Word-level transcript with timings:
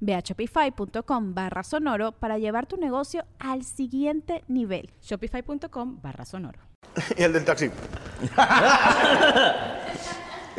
Ve 0.00 0.14
a 0.14 0.20
shopify.com 0.20 1.34
barra 1.34 1.62
sonoro 1.62 2.12
para 2.12 2.38
llevar 2.38 2.66
tu 2.66 2.76
negocio 2.76 3.24
al 3.38 3.64
siguiente 3.64 4.44
nivel. 4.48 4.90
Shopify.com 5.02 6.00
barra 6.02 6.24
sonoro. 6.24 6.58
Y 7.16 7.22
el 7.22 7.32
del 7.32 7.44
taxi. 7.44 7.70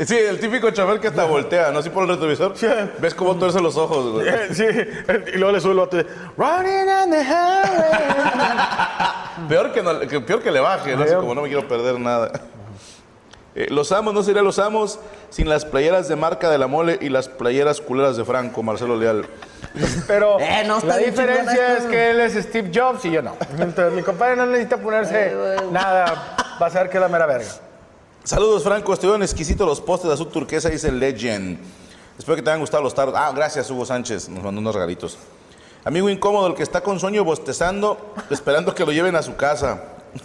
Sí, 0.05 0.16
el 0.16 0.39
típico 0.39 0.72
chofer 0.72 0.97
que 1.02 1.09
hasta 1.09 1.25
voltea, 1.25 1.72
¿no? 1.72 1.80
Así 1.80 1.89
por 1.89 2.03
el 2.03 2.09
retrovisor. 2.11 2.53
Ves 3.02 3.14
cómo 3.14 3.36
tuerce 3.36 3.59
los 3.59 3.75
ojos, 3.75 4.14
güey. 4.14 4.28
Sí, 4.53 4.64
y 4.64 5.38
luego 5.38 5.52
le 5.52 5.59
sube 5.59 5.73
el 5.73 5.80
otro. 5.80 6.02
Running 6.38 6.88
on 6.89 7.09
the 7.11 7.22
highway. 7.22 8.08
Peor 9.50 9.73
que, 9.73 9.84
no- 9.84 10.00
que- 10.00 10.22
peor 10.22 10.41
que 10.41 10.52
le 10.52 10.61
baje, 10.61 10.95
¿no? 10.95 11.03
Así 11.03 11.13
como 11.16 11.36
no 11.36 11.41
me 11.41 11.50
quiero 11.50 11.67
perder 11.67 12.00
nada. 12.00 12.31
Eh, 13.55 13.67
los 13.69 13.92
amos, 13.92 14.14
no 14.14 14.23
sería 14.23 14.42
los 14.42 14.59
amos 14.59 15.00
sin 15.30 15.50
las 15.50 15.66
playeras 15.66 16.08
de 16.08 16.16
marca 16.16 16.50
de 16.50 16.58
la 16.58 16.67
mole 16.67 16.97
y 17.02 17.09
las 17.09 17.28
playeras 17.28 17.81
culeras 17.81 18.16
de 18.16 18.23
Franco, 18.25 18.61
Marcelo 18.61 18.95
Leal. 18.95 19.25
Pero 20.08 20.39
Eh, 20.39 20.64
no, 20.66 20.80
la 20.81 20.97
diferencia 20.97 21.78
es 21.78 21.86
que 21.86 22.11
él 22.11 22.19
es 22.19 22.33
Steve 22.33 22.72
Jobs 22.73 23.06
y 23.06 23.11
yo 23.11 23.22
no. 23.22 23.36
Entonces 23.58 23.94
mi 23.94 24.03
compadre 24.03 24.36
no 24.36 24.45
necesita 24.45 24.78
ponerse 24.78 25.33
nada. 25.72 26.36
Va 26.61 26.67
a 26.67 26.69
ser 26.69 26.89
que 26.89 27.00
la 27.00 27.08
mera 27.08 27.25
verga. 27.25 27.50
Saludos, 28.23 28.64
Franco. 28.64 28.94
Estuvieron 28.94 29.23
exquisitos 29.23 29.66
los 29.67 29.81
postes 29.81 30.08
de 30.09 30.13
azul 30.13 30.30
turquesa, 30.30 30.69
dice 30.69 30.91
Legend. 30.91 31.59
Espero 32.17 32.36
que 32.36 32.41
te 32.41 32.50
hayan 32.50 32.59
gustado 32.59 32.84
los 32.84 32.94
tardos. 32.94 33.16
Ah, 33.17 33.31
gracias, 33.36 33.69
Hugo 33.72 33.86
Sánchez. 33.86 34.30
Nos 34.30 34.44
mandó 34.44 34.59
unos 34.61 34.75
regalitos. 34.75 35.17
Amigo 35.86 36.09
incómodo, 36.09 36.47
el 36.47 36.53
que 36.53 36.63
está 36.63 36.81
con 36.81 37.00
sueño 37.00 37.23
bostezando, 37.23 38.13
esperando 38.30 38.75
que 38.75 38.86
lo 38.86 38.91
lleven 38.91 39.16
a 39.16 39.22
su 39.23 39.36
casa. 39.38 39.81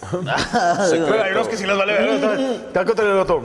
Pero 0.09 1.23
hay 1.23 1.31
unos 1.31 1.47
que 1.47 1.57
sí 1.57 1.65
les 1.65 1.77
vale. 1.77 2.59
Te 2.73 2.85
contra 2.85 3.05
el 3.05 3.17
otro. 3.19 3.43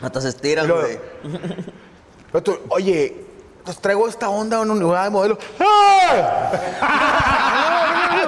Hasta 0.00 0.20
se 0.20 0.28
estiran, 0.28 0.68
güey. 0.68 0.98
Pero 2.32 2.42
tú, 2.42 2.58
Oye, 2.68 3.24
pues 3.64 3.78
traigo 3.78 4.08
esta 4.08 4.28
onda 4.28 4.60
en 4.62 4.70
un 4.70 4.78
lugar 4.80 5.04
de 5.04 5.10
modelo. 5.10 5.38
¡Ah! 5.60 6.52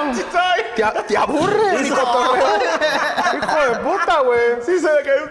Te, 0.76 0.84
a- 0.84 0.92
te 0.92 1.16
aburre 1.16 1.78
mi 1.82 1.90
cotorreo. 1.90 2.46
Hijo 3.36 3.60
de 3.72 3.78
puta, 3.80 4.20
güey. 4.20 4.40
Sí, 4.64 4.78
se 4.78 4.86
le 4.94 5.02
cayó. 5.02 5.24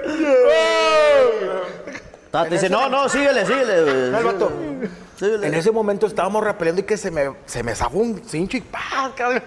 Ah, 2.33 2.45
dice, 2.45 2.69
no, 2.69 2.89
no, 2.89 3.07
síguele, 3.07 3.45
síguele, 3.45 3.81
güey. 3.83 3.95
El 4.17 4.23
vato. 4.23 4.51
Síguele. 5.17 5.47
En 5.47 5.53
ese 5.53 5.71
momento 5.71 6.05
estábamos 6.05 6.43
repeliendo 6.43 6.81
y 6.81 6.83
que 6.83 6.97
se 6.97 7.09
me, 7.11 7.33
se 7.45 7.63
me 7.63 7.73
zafó 7.75 7.97
un 7.97 8.21
cincho 8.27 8.57
y 8.57 8.61
¡pah! 8.61 9.11
cabrón. 9.15 9.41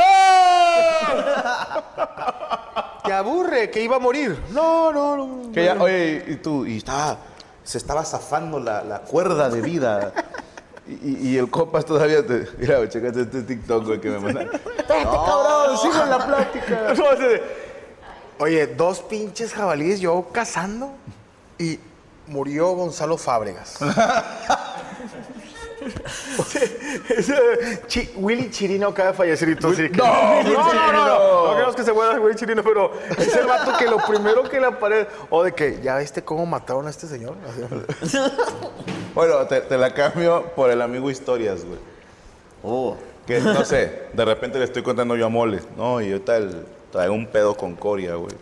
¡Ah! 1.44 1.82
Te 3.04 3.12
aburre, 3.12 3.70
que 3.70 3.82
iba 3.82 3.96
a 3.96 3.98
morir. 3.98 4.38
No, 4.50 4.92
no, 4.92 5.16
no. 5.16 5.52
Que 5.52 5.64
ya, 5.64 5.74
oye, 5.74 6.24
y 6.28 6.36
tú, 6.36 6.64
y 6.66 6.76
estaba, 6.78 7.18
se 7.64 7.78
estaba 7.78 8.04
zafando 8.04 8.60
la, 8.60 8.84
la 8.84 9.00
cuerda 9.00 9.48
de 9.48 9.60
vida. 9.60 10.12
Y, 10.86 11.36
el 11.36 11.50
copas 11.50 11.84
todavía 11.84 12.26
te. 12.26 12.48
Mira, 12.58 12.88
checate 12.88 13.22
este 13.22 13.42
TikTok, 13.42 13.86
güey, 13.86 14.00
que 14.00 14.10
me 14.10 14.18
mandaron. 14.18 14.54
Espérate, 14.54 15.04
cabrón, 15.04 15.78
sigue 15.78 16.06
la 16.06 16.26
plática. 16.26 16.94
No, 16.96 18.44
Oye, 18.44 18.66
dos 18.66 19.00
pinches 19.00 19.52
jabalíes 19.52 20.00
yo 20.00 20.26
cazando 20.32 20.92
y 21.58 21.78
murió 22.26 22.70
Gonzalo 22.72 23.18
Fábregas. 23.18 23.76
Willy 28.16 28.50
Chirino 28.50 28.88
acaba 28.88 29.10
de 29.10 29.16
fallecer 29.16 29.48
y 29.50 29.56
todo 29.56 29.72
así 29.72 29.88
que- 29.88 29.96
No, 29.96 30.04
Willy 30.38 30.52
no, 30.54 30.58
no, 30.64 30.70
Chirino. 30.70 30.92
no, 31.06 31.44
no 31.46 31.52
queremos 31.54 31.76
que 31.76 31.82
se 31.84 31.92
muera 31.92 32.18
Willy 32.20 32.36
Chirino, 32.36 32.62
pero 32.62 32.92
es 33.16 33.34
el 33.36 33.46
vato 33.46 33.72
que 33.78 33.86
lo 33.86 33.98
primero 33.98 34.42
que 34.44 34.60
le 34.60 34.66
aparece, 34.66 35.08
o 35.30 35.42
de 35.42 35.52
que, 35.52 35.80
¿ya 35.82 35.98
viste 35.98 36.22
cómo 36.22 36.46
mataron 36.46 36.86
a 36.86 36.90
este 36.90 37.06
señor? 37.06 37.36
Así. 38.02 38.18
Bueno, 39.12 39.44
te, 39.48 39.60
te 39.62 39.76
la 39.76 39.92
cambio 39.92 40.52
por 40.54 40.70
el 40.70 40.80
amigo 40.80 41.10
Historias, 41.10 41.64
güey. 41.64 41.80
Oh. 42.62 42.96
Que 43.26 43.40
no 43.40 43.64
sé, 43.64 44.04
de 44.12 44.24
repente 44.24 44.56
le 44.58 44.64
estoy 44.66 44.82
contando 44.84 45.16
yo 45.16 45.26
a 45.26 45.28
Mole. 45.28 45.60
No, 45.76 46.00
y 46.00 46.12
ahorita 46.12 46.36
el- 46.36 46.64
traigo 46.92 47.14
un 47.14 47.26
pedo 47.26 47.56
con 47.56 47.74
Coria, 47.74 48.14
güey, 48.14 48.34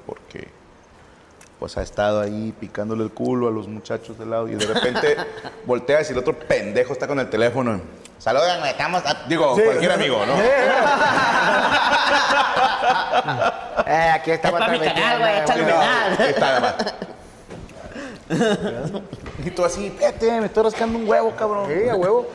pues 1.59 1.77
ha 1.77 1.83
estado 1.83 2.21
ahí 2.21 2.55
picándole 2.59 3.03
el 3.05 3.11
culo 3.11 3.49
a 3.49 3.51
los 3.51 3.67
muchachos 3.67 4.19
del 4.19 4.31
lado 4.31 4.49
y 4.49 4.55
de 4.55 4.67
repente 4.67 5.17
volteas 5.67 6.09
y 6.09 6.13
el 6.13 6.19
otro 6.19 6.39
pendejo 6.39 6.93
está 6.93 7.07
con 7.07 7.19
el 7.19 7.29
teléfono. 7.29 7.81
Saludan, 8.19 8.61
güey, 8.61 8.71
estamos. 8.71 9.05
a-". 9.05 9.25
Digo, 9.29 9.55
cualquier 9.55 9.93
amigo, 9.93 10.25
¿no? 10.27 10.35
Eh, 13.87 14.11
aquí 14.13 14.33
está 14.33 14.49
Es 14.49 14.71
mi 14.71 14.79
canal, 14.81 15.19
güey, 15.19 15.39
échale 15.41 16.31
está 16.31 16.61
más. 16.61 16.75
Y 19.45 19.51
tú 19.51 19.65
así, 19.65 19.87
espérate, 19.87 20.41
me 20.41 20.47
estoy 20.47 20.65
rascando 20.65 20.99
un 20.99 21.09
huevo, 21.09 21.35
cabrón. 21.37 21.69
Sí, 21.69 21.89
a 21.89 21.95
huevo. 21.95 22.27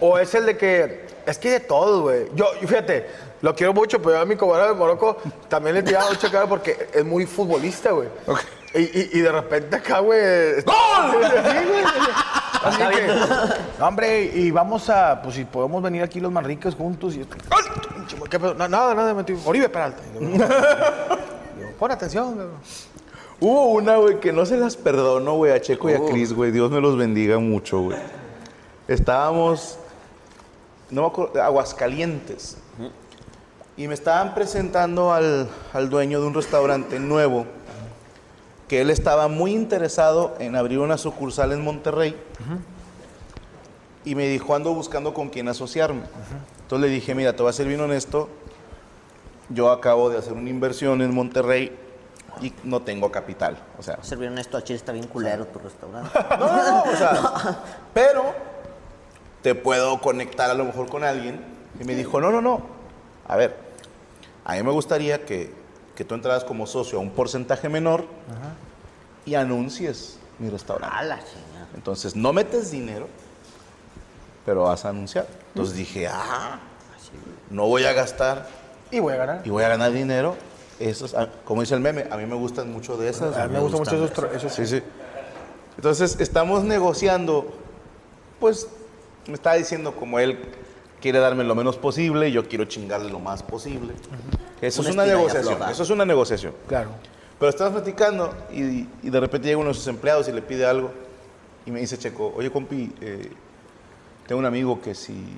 O 0.00 0.18
es 0.18 0.34
el 0.34 0.46
de 0.46 0.56
que, 0.56 1.06
es 1.26 1.38
que 1.38 1.48
hay 1.48 1.54
de 1.54 1.60
todo, 1.60 2.02
güey. 2.02 2.26
Yo, 2.34 2.46
yo, 2.60 2.68
fíjate, 2.68 3.08
lo 3.40 3.54
quiero 3.54 3.72
mucho, 3.72 4.00
pero 4.00 4.20
a 4.20 4.24
mi 4.24 4.36
cobarde 4.36 4.68
de 4.68 4.74
Morocco 4.74 5.16
también 5.48 5.74
le 5.74 5.82
tiraba 5.82 6.08
mucha 6.08 6.30
cara 6.30 6.46
porque 6.46 6.88
es 6.92 7.04
muy 7.04 7.26
futbolista, 7.26 7.90
güey. 7.90 8.08
Ok. 8.26 8.40
Y, 8.74 8.78
y- 8.80 9.10
y 9.14 9.20
de 9.20 9.32
repente 9.32 9.76
acá, 9.76 9.98
güey. 10.00 10.20
¡Gol! 10.62 11.22
Sí, 11.22 11.68
güey. 11.68 11.84
Así 12.64 12.78
que, 12.78 13.06
no, 13.80 13.88
hombre, 13.88 14.22
y 14.22 14.50
vamos 14.52 14.88
a, 14.88 15.20
pues 15.20 15.34
si 15.34 15.44
podemos 15.44 15.82
venir 15.82 16.00
aquí 16.04 16.20
los 16.20 16.30
más 16.30 16.44
ricos 16.44 16.76
juntos. 16.76 17.16
Y, 17.16 17.26
¿Qué 18.30 18.38
pedo? 18.38 18.54
No, 18.54 18.68
nada, 18.68 18.94
nada, 18.94 19.12
metí. 19.14 19.34
Oribe 19.44 19.68
Peralta. 19.68 20.00
Pon 21.78 21.90
atención. 21.90 22.38
Hubo 23.40 23.70
una, 23.70 23.96
güey, 23.96 24.20
que 24.20 24.32
no 24.32 24.46
se 24.46 24.56
las 24.56 24.76
perdonó, 24.76 25.34
güey, 25.34 25.50
a 25.52 25.60
Checo 25.60 25.90
y 25.90 25.94
a 25.94 26.00
Cris, 26.04 26.32
güey. 26.32 26.52
Dios 26.52 26.70
me 26.70 26.80
los 26.80 26.96
bendiga 26.96 27.38
mucho, 27.40 27.80
güey. 27.80 27.98
Estábamos, 28.86 29.78
no 30.90 31.00
me 31.02 31.06
acuerdo, 31.08 31.42
Aguascalientes. 31.42 32.58
Y 33.76 33.88
me 33.88 33.94
estaban 33.94 34.34
presentando 34.34 35.12
al, 35.12 35.48
al 35.72 35.90
dueño 35.90 36.20
de 36.20 36.26
un 36.28 36.34
restaurante 36.34 37.00
nuevo, 37.00 37.46
que 38.72 38.80
él 38.80 38.88
estaba 38.88 39.28
muy 39.28 39.52
interesado 39.52 40.34
en 40.38 40.56
abrir 40.56 40.78
una 40.78 40.96
sucursal 40.96 41.52
en 41.52 41.62
Monterrey. 41.62 42.16
Y 44.02 44.14
me 44.14 44.26
dijo, 44.28 44.54
ando 44.54 44.72
buscando 44.72 45.12
con 45.12 45.28
quién 45.28 45.46
asociarme. 45.48 46.04
Entonces 46.62 46.88
le 46.88 46.94
dije, 46.94 47.14
mira, 47.14 47.36
te 47.36 47.42
voy 47.42 47.50
a 47.50 47.52
ser 47.52 47.68
bien 47.68 47.82
honesto. 47.82 48.30
Yo 49.50 49.70
acabo 49.70 50.08
de 50.08 50.16
hacer 50.16 50.32
una 50.32 50.48
inversión 50.48 51.02
en 51.02 51.14
Monterrey 51.14 51.76
y 52.40 52.54
no 52.64 52.80
tengo 52.80 53.12
capital. 53.12 53.58
O 53.78 53.82
sea, 53.82 54.02
Ser 54.02 54.16
bien 54.16 54.32
honesto, 54.32 54.56
a 54.56 54.64
Chile 54.64 54.78
está 54.78 54.92
bien 54.92 55.06
culero 55.06 55.44
tu 55.48 55.58
restaurante. 55.58 56.18
no, 56.30 56.38
no, 56.38 56.70
no, 56.70 56.82
o 56.84 56.96
sea, 56.96 57.60
pero 57.92 58.24
te 59.42 59.54
puedo 59.54 60.00
conectar 60.00 60.50
a 60.50 60.54
lo 60.54 60.64
mejor 60.64 60.88
con 60.88 61.04
alguien. 61.04 61.44
Y 61.78 61.84
me 61.84 61.94
dijo, 61.94 62.22
no, 62.22 62.32
no, 62.32 62.40
no. 62.40 62.62
A 63.28 63.36
ver, 63.36 63.54
a 64.46 64.54
mí 64.54 64.62
me 64.62 64.72
gustaría 64.72 65.26
que, 65.26 65.52
que 65.94 66.06
tú 66.06 66.14
entraras 66.14 66.42
como 66.42 66.66
socio 66.66 66.96
a 66.96 67.02
un 67.02 67.10
porcentaje 67.10 67.68
menor 67.68 68.06
y 69.24 69.34
anuncies 69.34 70.18
mi 70.38 70.48
restaurante. 70.50 70.96
A 70.96 71.02
la 71.02 71.16
chingada. 71.18 71.68
Entonces, 71.74 72.16
no 72.16 72.32
metes 72.32 72.70
dinero, 72.70 73.08
pero 74.44 74.64
vas 74.64 74.84
a 74.84 74.90
anunciar. 74.90 75.26
Entonces 75.48 75.76
dije, 75.76 76.08
ah, 76.08 76.58
no 77.50 77.66
voy 77.66 77.84
a 77.84 77.92
gastar 77.92 78.48
Y 78.90 78.98
voy 79.00 79.14
a 79.14 79.16
ganar. 79.16 79.42
y 79.44 79.50
voy 79.50 79.64
a 79.64 79.68
ganar 79.68 79.92
dinero. 79.92 80.36
Esos, 80.80 81.14
ah, 81.14 81.28
como 81.44 81.60
dice 81.60 81.74
el 81.74 81.80
meme, 81.80 82.06
a 82.10 82.16
mí 82.16 82.26
me 82.26 82.34
gustan 82.34 82.72
mucho 82.72 82.96
de 82.96 83.08
esas. 83.08 83.36
A 83.36 83.46
mí 83.46 83.52
me 83.54 83.60
gustan 83.60 83.80
mucho 83.80 84.04
esos, 84.04 84.34
esos 84.34 84.52
Sí, 84.52 84.66
sí. 84.66 84.82
Entonces, 85.76 86.16
estamos 86.20 86.64
negociando, 86.64 87.52
pues, 88.40 88.68
me 89.26 89.34
está 89.34 89.54
diciendo 89.54 89.94
como 89.94 90.18
él 90.18 90.38
quiere 91.00 91.18
darme 91.18 91.44
lo 91.44 91.54
menos 91.54 91.76
posible, 91.76 92.30
yo 92.30 92.48
quiero 92.48 92.64
chingarle 92.64 93.10
lo 93.10 93.18
más 93.20 93.42
posible. 93.42 93.94
Eso 94.60 94.80
Una 94.80 94.90
es 94.90 94.94
una 94.94 95.06
y 95.06 95.08
negociación, 95.10 95.62
eso 95.70 95.82
es 95.82 95.90
una 95.90 96.04
negociación. 96.04 96.54
Claro. 96.68 96.90
Pero 97.42 97.50
estamos 97.50 97.72
platicando 97.72 98.32
y, 98.52 98.86
de 99.02 99.18
repente 99.18 99.48
llega 99.48 99.58
uno 99.58 99.70
de 99.70 99.74
sus 99.74 99.88
empleados 99.88 100.28
y 100.28 100.32
le 100.32 100.42
pide 100.42 100.64
algo. 100.64 100.92
Y 101.66 101.72
me 101.72 101.80
dice 101.80 101.98
Checo, 101.98 102.32
oye, 102.36 102.52
compi, 102.52 102.94
eh, 103.00 103.32
tengo 104.28 104.38
un 104.38 104.46
amigo 104.46 104.80
que 104.80 104.94
si, 104.94 105.36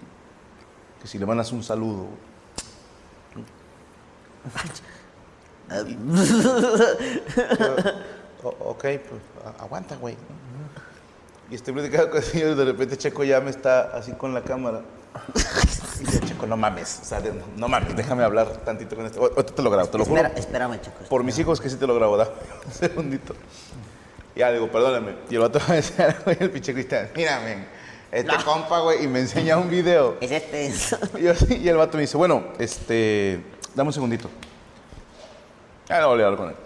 que 1.01 1.09
si 1.09 1.19
le 1.19 1.25
mandas 1.25 1.51
un 1.51 1.63
saludo. 1.63 2.09
O- 8.43 8.49
ok, 8.73 8.83
pues 8.83 9.23
aguanta, 9.59 9.97
güey. 9.97 10.15
Y 11.51 11.55
estoy 11.55 11.73
platicando 11.73 12.11
con 12.11 12.19
el 12.19 12.25
señor 12.25 12.51
y 12.51 12.55
de 12.55 12.65
repente 12.67 12.99
Checo 12.99 13.25
ya 13.25 13.41
me 13.41 13.49
está 13.49 13.97
así 13.97 14.13
con 14.13 14.35
la 14.35 14.43
cámara. 14.45 14.83
Y 16.07 16.13
yo, 16.13 16.19
Checo, 16.27 16.47
no 16.47 16.57
mames, 16.57 17.01
o 17.03 17.05
sea, 17.05 17.21
de- 17.21 17.33
no 17.57 17.69
mames, 17.69 17.97
déjame 17.97 18.23
hablar 18.25 18.49
tantito 18.65 18.95
con 18.97 19.07
este. 19.07 19.19
O- 19.19 19.31
te 19.45 19.63
lo 19.63 19.71
grabo, 19.71 19.89
te 19.89 19.99
lo 19.99 20.05
juro. 20.05 20.21
Espera, 20.21 20.39
espérame, 20.39 20.81
chicos. 20.81 21.09
Por 21.09 21.25
mis 21.25 21.39
hijos 21.39 21.61
que 21.61 21.71
sí 21.71 21.77
te 21.77 21.87
lo 21.87 21.95
grabo, 21.95 22.17
da 22.17 22.29
un 22.67 22.73
segundito. 22.73 23.35
Ya 24.37 24.51
digo, 24.53 24.71
perdóname. 24.71 25.15
Y 25.31 25.35
el 25.35 25.41
vato 25.41 25.61
me 25.69 25.77
decía, 25.77 26.17
güey, 26.25 26.37
el 26.41 26.51
pinche 26.51 26.73
Cristian, 26.75 27.09
mírame, 27.17 27.65
este 28.13 28.33
compa, 28.45 28.81
güey, 28.81 29.05
y 29.05 29.09
me 29.09 29.21
enseña 29.21 29.57
un 29.59 29.69
video. 29.71 30.17
Es 30.21 30.31
este. 30.31 30.73
Y, 31.19 31.23
yo 31.23 31.33
y 31.49 31.69
el 31.69 31.77
vato 31.77 31.97
me 31.97 32.03
dice, 32.03 32.17
bueno, 32.17 32.45
este, 32.59 33.43
dame 33.75 33.89
un 33.89 33.93
segundito. 33.95 34.29
Ya 35.89 36.01
no 36.01 36.09
volví 36.09 36.23
a 36.23 36.27
hablar 36.27 36.39
con 36.41 36.49
él. 36.51 36.57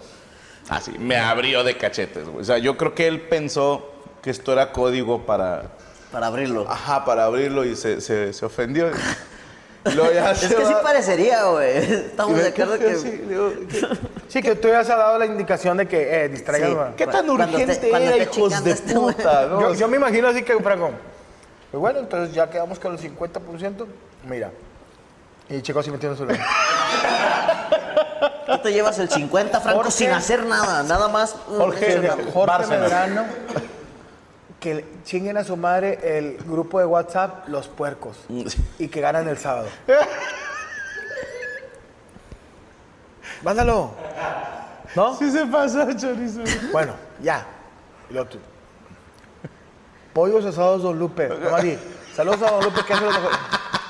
Así, 0.69 0.91
me 0.99 1.17
abrió 1.17 1.63
de 1.63 1.77
cachetes, 1.77 2.27
güey. 2.27 2.41
O 2.41 2.43
sea, 2.45 2.57
yo 2.57 2.77
creo 2.77 2.93
que 2.93 3.07
él 3.07 3.21
pensó 3.21 3.91
que 4.21 4.29
esto 4.29 4.53
era 4.53 4.71
código 4.71 5.25
para, 5.25 5.63
Para 6.11 6.27
abrirlo. 6.27 6.69
ajá, 6.69 7.03
para 7.05 7.25
abrirlo 7.25 7.65
y 7.65 7.75
se, 7.75 8.01
se, 8.01 8.33
se 8.33 8.45
ofendió. 8.45 8.91
Ya 10.13 10.31
es 10.31 10.39
que 10.39 10.65
sí 10.65 10.73
parecería, 10.83 11.43
güey. 11.45 11.77
Estamos 11.77 12.37
de 12.37 12.47
acuerdo 12.47 12.79
que. 12.79 12.91
así, 12.91 13.11
le 13.11 13.25
digo, 13.27 13.51
¿qué- 13.69 13.87
Sí, 14.29 14.41
que 14.43 14.55
tú 14.55 14.67
ya 14.67 14.81
has 14.81 14.87
dado 14.87 15.17
la 15.17 15.25
indicación 15.25 15.77
de 15.77 15.87
que, 15.87 16.25
eh, 16.25 16.29
distraigas. 16.29 16.69
Sí. 16.69 16.93
¿Qué 16.97 17.05
tan 17.07 17.25
Cuando 17.25 17.33
urgente 17.33 17.89
cuando 17.89 18.11
era, 18.11 18.23
hijos 18.23 18.63
de 18.63 18.71
este 18.71 18.93
puta? 18.93 19.47
¿no? 19.47 19.61
Yo, 19.61 19.73
yo 19.73 19.87
me 19.87 19.97
imagino 19.97 20.27
así 20.27 20.43
que, 20.43 20.55
Franco, 20.61 20.91
pues 21.71 21.81
bueno, 21.81 21.99
entonces 21.99 22.35
ya 22.35 22.49
quedamos 22.49 22.77
con 22.77 22.93
el 22.93 22.99
50%. 22.99 23.85
Mira. 24.27 24.51
Y 25.49 25.61
chicos, 25.63 25.81
así 25.81 25.89
metiendo 25.89 26.15
su 26.15 26.25
lado. 26.25 26.37
Tú 28.45 28.57
te 28.59 28.71
llevas 28.71 28.97
el 28.99 29.09
50, 29.09 29.59
Franco, 29.61 29.77
Jorge. 29.83 29.91
sin 29.97 30.11
hacer 30.11 30.45
nada. 30.45 30.83
Nada 30.83 31.07
más. 31.07 31.35
Jorge. 31.47 32.09
Jorge. 32.33 32.67
Medrano, 32.67 33.25
que 34.59 34.85
chinguen 35.03 35.37
a 35.37 35.43
su 35.43 35.55
madre 35.55 35.99
el 36.03 36.37
grupo 36.37 36.79
de 36.79 36.85
WhatsApp 36.85 37.47
Los 37.47 37.67
Puercos 37.67 38.17
y 38.77 38.87
que 38.87 39.01
ganan 39.01 39.27
el 39.27 39.37
sábado. 39.37 39.67
Mándalo. 43.43 43.91
¿No? 44.95 45.15
Sí 45.17 45.31
se 45.31 45.45
pasó, 45.45 45.91
chorizo. 45.93 46.41
Bueno, 46.71 46.93
ya. 47.21 47.45
Y 48.09 48.13
lo 48.13 48.25
tú. 48.25 48.39
Pollos 50.13 50.43
asados 50.45 50.81
Don 50.81 50.97
Lupe. 50.97 51.29
Di, 51.61 51.77
Saludos 52.15 52.41
a 52.41 52.51
Don 52.51 52.63
Lupe, 52.65 52.83
que 52.83 52.93
hace 52.93 53.05
los 53.05 53.13
mejores. 53.13 53.39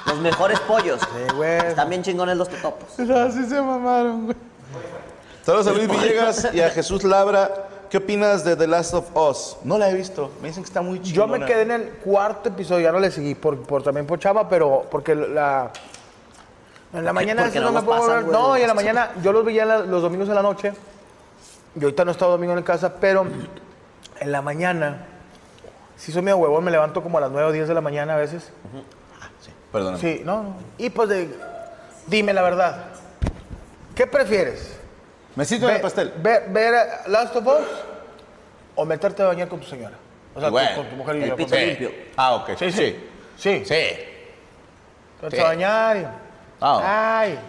Los 0.05 0.19
mejores 0.19 0.59
pollos. 0.61 0.99
Sí, 1.01 1.35
güey. 1.35 1.57
Están 1.67 1.89
bien 1.89 2.03
chingones 2.03 2.37
los 2.37 2.49
totopos. 2.49 2.99
No, 2.99 3.31
sí 3.31 3.45
se 3.45 3.61
mamaron, 3.61 4.25
güey. 4.25 4.37
Saludos 5.43 5.67
a 5.67 5.71
Luis 5.71 5.87
Villegas 5.87 6.49
y 6.53 6.61
a 6.61 6.69
Jesús 6.69 7.03
Labra. 7.03 7.68
¿Qué 7.89 7.97
opinas 7.97 8.43
de 8.43 8.55
The 8.55 8.67
Last 8.67 8.93
of 8.93 9.15
Us? 9.15 9.57
No 9.63 9.77
la 9.77 9.89
he 9.89 9.93
visto. 9.95 10.31
Me 10.41 10.49
dicen 10.49 10.63
que 10.63 10.67
está 10.67 10.81
muy 10.81 10.99
Yo 10.99 11.05
chingona. 11.23 11.39
me 11.39 11.45
quedé 11.45 11.63
en 11.63 11.71
el 11.71 11.89
cuarto 11.89 12.49
episodio, 12.49 12.81
ya 12.83 12.91
no 12.91 12.99
le 12.99 13.09
seguí, 13.09 13.33
por, 13.35 13.59
por- 13.63 13.81
también 13.81 14.05
por 14.05 14.19
chava, 14.19 14.47
pero 14.47 14.85
porque 14.91 15.15
la... 15.15 15.71
En 16.93 17.03
la 17.05 17.13
mañana 17.13 17.43
porque 17.43 17.59
no 17.59 17.65
no 17.65 17.71
me 17.71 17.75
los 17.75 17.83
puedo 17.85 17.99
pasan, 18.01 18.23
volver- 18.25 18.25
güey. 18.25 18.41
No, 18.41 18.57
y 18.57 18.61
en 18.61 18.67
la 18.67 18.73
mañana 18.73 19.11
yo 19.23 19.31
los 19.31 19.43
veía 19.45 19.65
los 19.65 20.01
domingos 20.01 20.29
en 20.29 20.35
la 20.35 20.41
noche. 20.43 20.73
Y 21.79 21.83
ahorita 21.83 22.03
no 22.05 22.11
he 22.11 22.13
estado 22.13 22.31
domingo 22.31 22.55
en 22.57 22.63
casa, 22.63 22.93
pero 22.99 23.25
en 24.19 24.31
la 24.31 24.41
mañana, 24.41 25.05
si 25.97 26.11
soy 26.11 26.21
medio 26.21 26.37
huevón, 26.37 26.63
me 26.63 26.71
levanto 26.71 27.01
como 27.03 27.17
a 27.19 27.21
las 27.21 27.31
9 27.31 27.47
o 27.49 27.51
10 27.51 27.67
de 27.67 27.73
la 27.73 27.81
mañana 27.81 28.13
a 28.13 28.17
veces. 28.17 28.51
Perdóname. 29.71 29.99
Sí, 30.01 30.21
no, 30.25 30.43
no. 30.43 30.55
Y 30.79 30.89
pues 30.89 31.09
de, 31.09 31.35
dime 32.07 32.33
la 32.33 32.41
verdad. 32.41 32.85
¿Qué 33.95 34.07
prefieres? 34.07 34.75
Me 35.35 35.45
siento 35.45 35.69
en 35.69 35.75
el 35.75 35.81
pastel. 35.81 36.13
Ver, 36.17 36.45
ver 36.49 36.73
Last 37.07 37.35
of 37.35 37.45
Us 37.47 37.67
o 38.75 38.85
meterte 38.85 39.23
a 39.23 39.27
bañar 39.27 39.47
con 39.47 39.59
tu 39.59 39.67
señora? 39.67 39.95
O 40.35 40.39
sea, 40.39 40.49
Bueno, 40.49 40.69
tú- 40.71 40.75
con 40.77 40.89
tu 40.89 40.95
mujer 40.95 41.15
y 41.17 41.23
el 41.23 41.29
yo. 41.29 41.35
pito 41.35 41.49
con- 41.49 41.59
limpio. 41.59 41.91
Ah, 42.17 42.35
ok. 42.35 42.49
Sí, 42.57 42.71
sí. 42.71 43.09
Sí. 43.37 43.63
Sí. 43.65 43.83
Te 45.21 45.31
Sí. 45.31 45.39
a 45.39 45.43
bañar 45.43 45.97
y... 45.97 46.05
Ah. 46.61 47.19
Ay. 47.21 47.39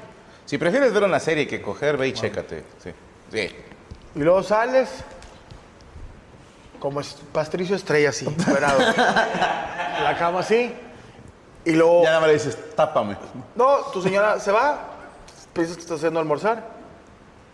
Si 0.44 0.58
prefieres 0.58 0.92
ver 0.92 1.04
una 1.04 1.20
serie 1.20 1.46
que 1.46 1.60
coger, 1.62 1.96
ve 1.96 2.08
y 2.08 2.12
chécate. 2.12 2.64
Sí. 2.82 2.92
Sí. 3.32 3.56
Y 4.16 4.18
luego 4.20 4.42
sales 4.42 4.88
como 6.80 7.00
es- 7.00 7.16
pastricio 7.32 7.76
estrella 7.76 8.08
así, 8.10 8.24
la 10.02 10.16
cama 10.18 10.40
así. 10.40 10.74
Y 11.64 11.72
luego... 11.72 12.02
Ya 12.02 12.08
nada 12.08 12.20
más 12.20 12.28
le 12.28 12.34
dices, 12.34 12.58
tápame. 12.74 13.16
No, 13.54 13.76
tu 13.92 14.00
señora 14.02 14.40
se 14.40 14.50
va, 14.50 14.78
piensas 15.52 15.76
que 15.76 15.82
está 15.82 15.94
haciendo 15.94 16.18
almorzar 16.18 16.79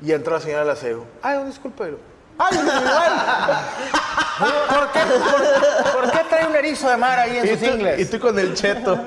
y 0.03 0.13
entra 0.13 0.35
la 0.35 0.41
señora 0.41 0.63
al 0.63 0.71
aseo. 0.71 1.05
Ay, 1.23 1.39
un 1.39 1.47
disculpe. 1.47 1.95
Ay, 2.39 2.59
un 2.59 2.67
igual. 2.67 3.13
¿Por 4.39 4.93
qué, 4.93 5.01
por, 5.09 5.93
por 6.03 6.11
qué 6.13 6.19
trae 6.29 6.47
un 6.47 6.55
erizo 6.55 6.91
de 6.91 6.97
mar 6.99 7.19
ahí 7.19 7.39
en 7.39 7.47
Y 7.47 7.49
sus 7.49 7.59
tú, 7.61 7.65
y 7.65 7.69
ingles? 7.71 8.11
tú 8.11 8.21
con 8.21 8.39
el 8.39 8.53
cheto. 8.55 8.99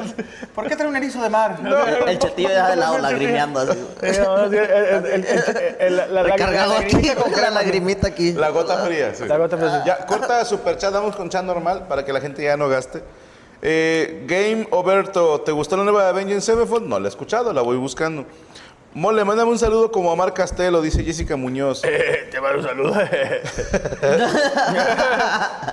¿Por 0.56 0.68
qué 0.68 0.76
trae 0.76 0.90
un 0.90 0.96
erizo 0.96 1.22
de 1.22 1.30
mar? 1.30 1.60
El 2.08 2.18
chetillo 2.18 2.50
ya 2.50 2.70
de 2.72 2.76
lado, 2.78 2.98
lagrimeando 2.98 3.60
así. 3.60 3.78
No, 4.20 4.48
Recargado 6.24 6.74
la- 6.74 6.80
aquí, 6.80 7.10
con 7.16 7.32
la 7.42 7.50
lagrimita 7.52 8.08
aquí. 8.08 8.34
La 8.34 8.50
gota 8.50 8.78
fría. 8.86 9.14
sí. 9.14 9.26
La 9.28 9.38
gota 9.38 9.58
fría. 9.58 9.84
Ya, 9.86 10.06
corta 10.06 10.44
superchat, 10.46 10.92
damos 10.92 11.16
con 11.16 11.30
chat 11.30 11.44
normal 11.44 11.86
para 11.88 12.04
que 12.04 12.12
la 12.14 12.22
gente 12.22 12.44
ya 12.44 12.58
no 12.58 12.68
gaste. 12.68 13.04
Eh, 13.62 14.24
Game 14.26 14.68
Oberto, 14.72 15.42
¿te 15.42 15.52
gustó 15.52 15.76
la 15.78 15.84
nueva 15.84 16.04
de 16.04 16.10
Avengers 16.10 16.46
Sevenfold? 16.46 16.88
No 16.88 16.98
la 17.00 17.08
he 17.08 17.10
escuchado, 17.10 17.52
la 17.54 17.62
voy 17.62 17.78
buscando. 17.78 18.26
Mole, 18.94 19.24
mándame 19.24 19.52
un 19.52 19.60
saludo 19.60 19.92
como 19.92 20.12
a 20.12 20.16
Mar 20.16 20.34
Castelo, 20.34 20.82
dice 20.82 21.04
Jessica 21.04 21.36
Muñoz. 21.36 21.82
Te 22.32 22.42
mando 22.42 22.58
un 22.60 22.66
saludo. 22.66 22.96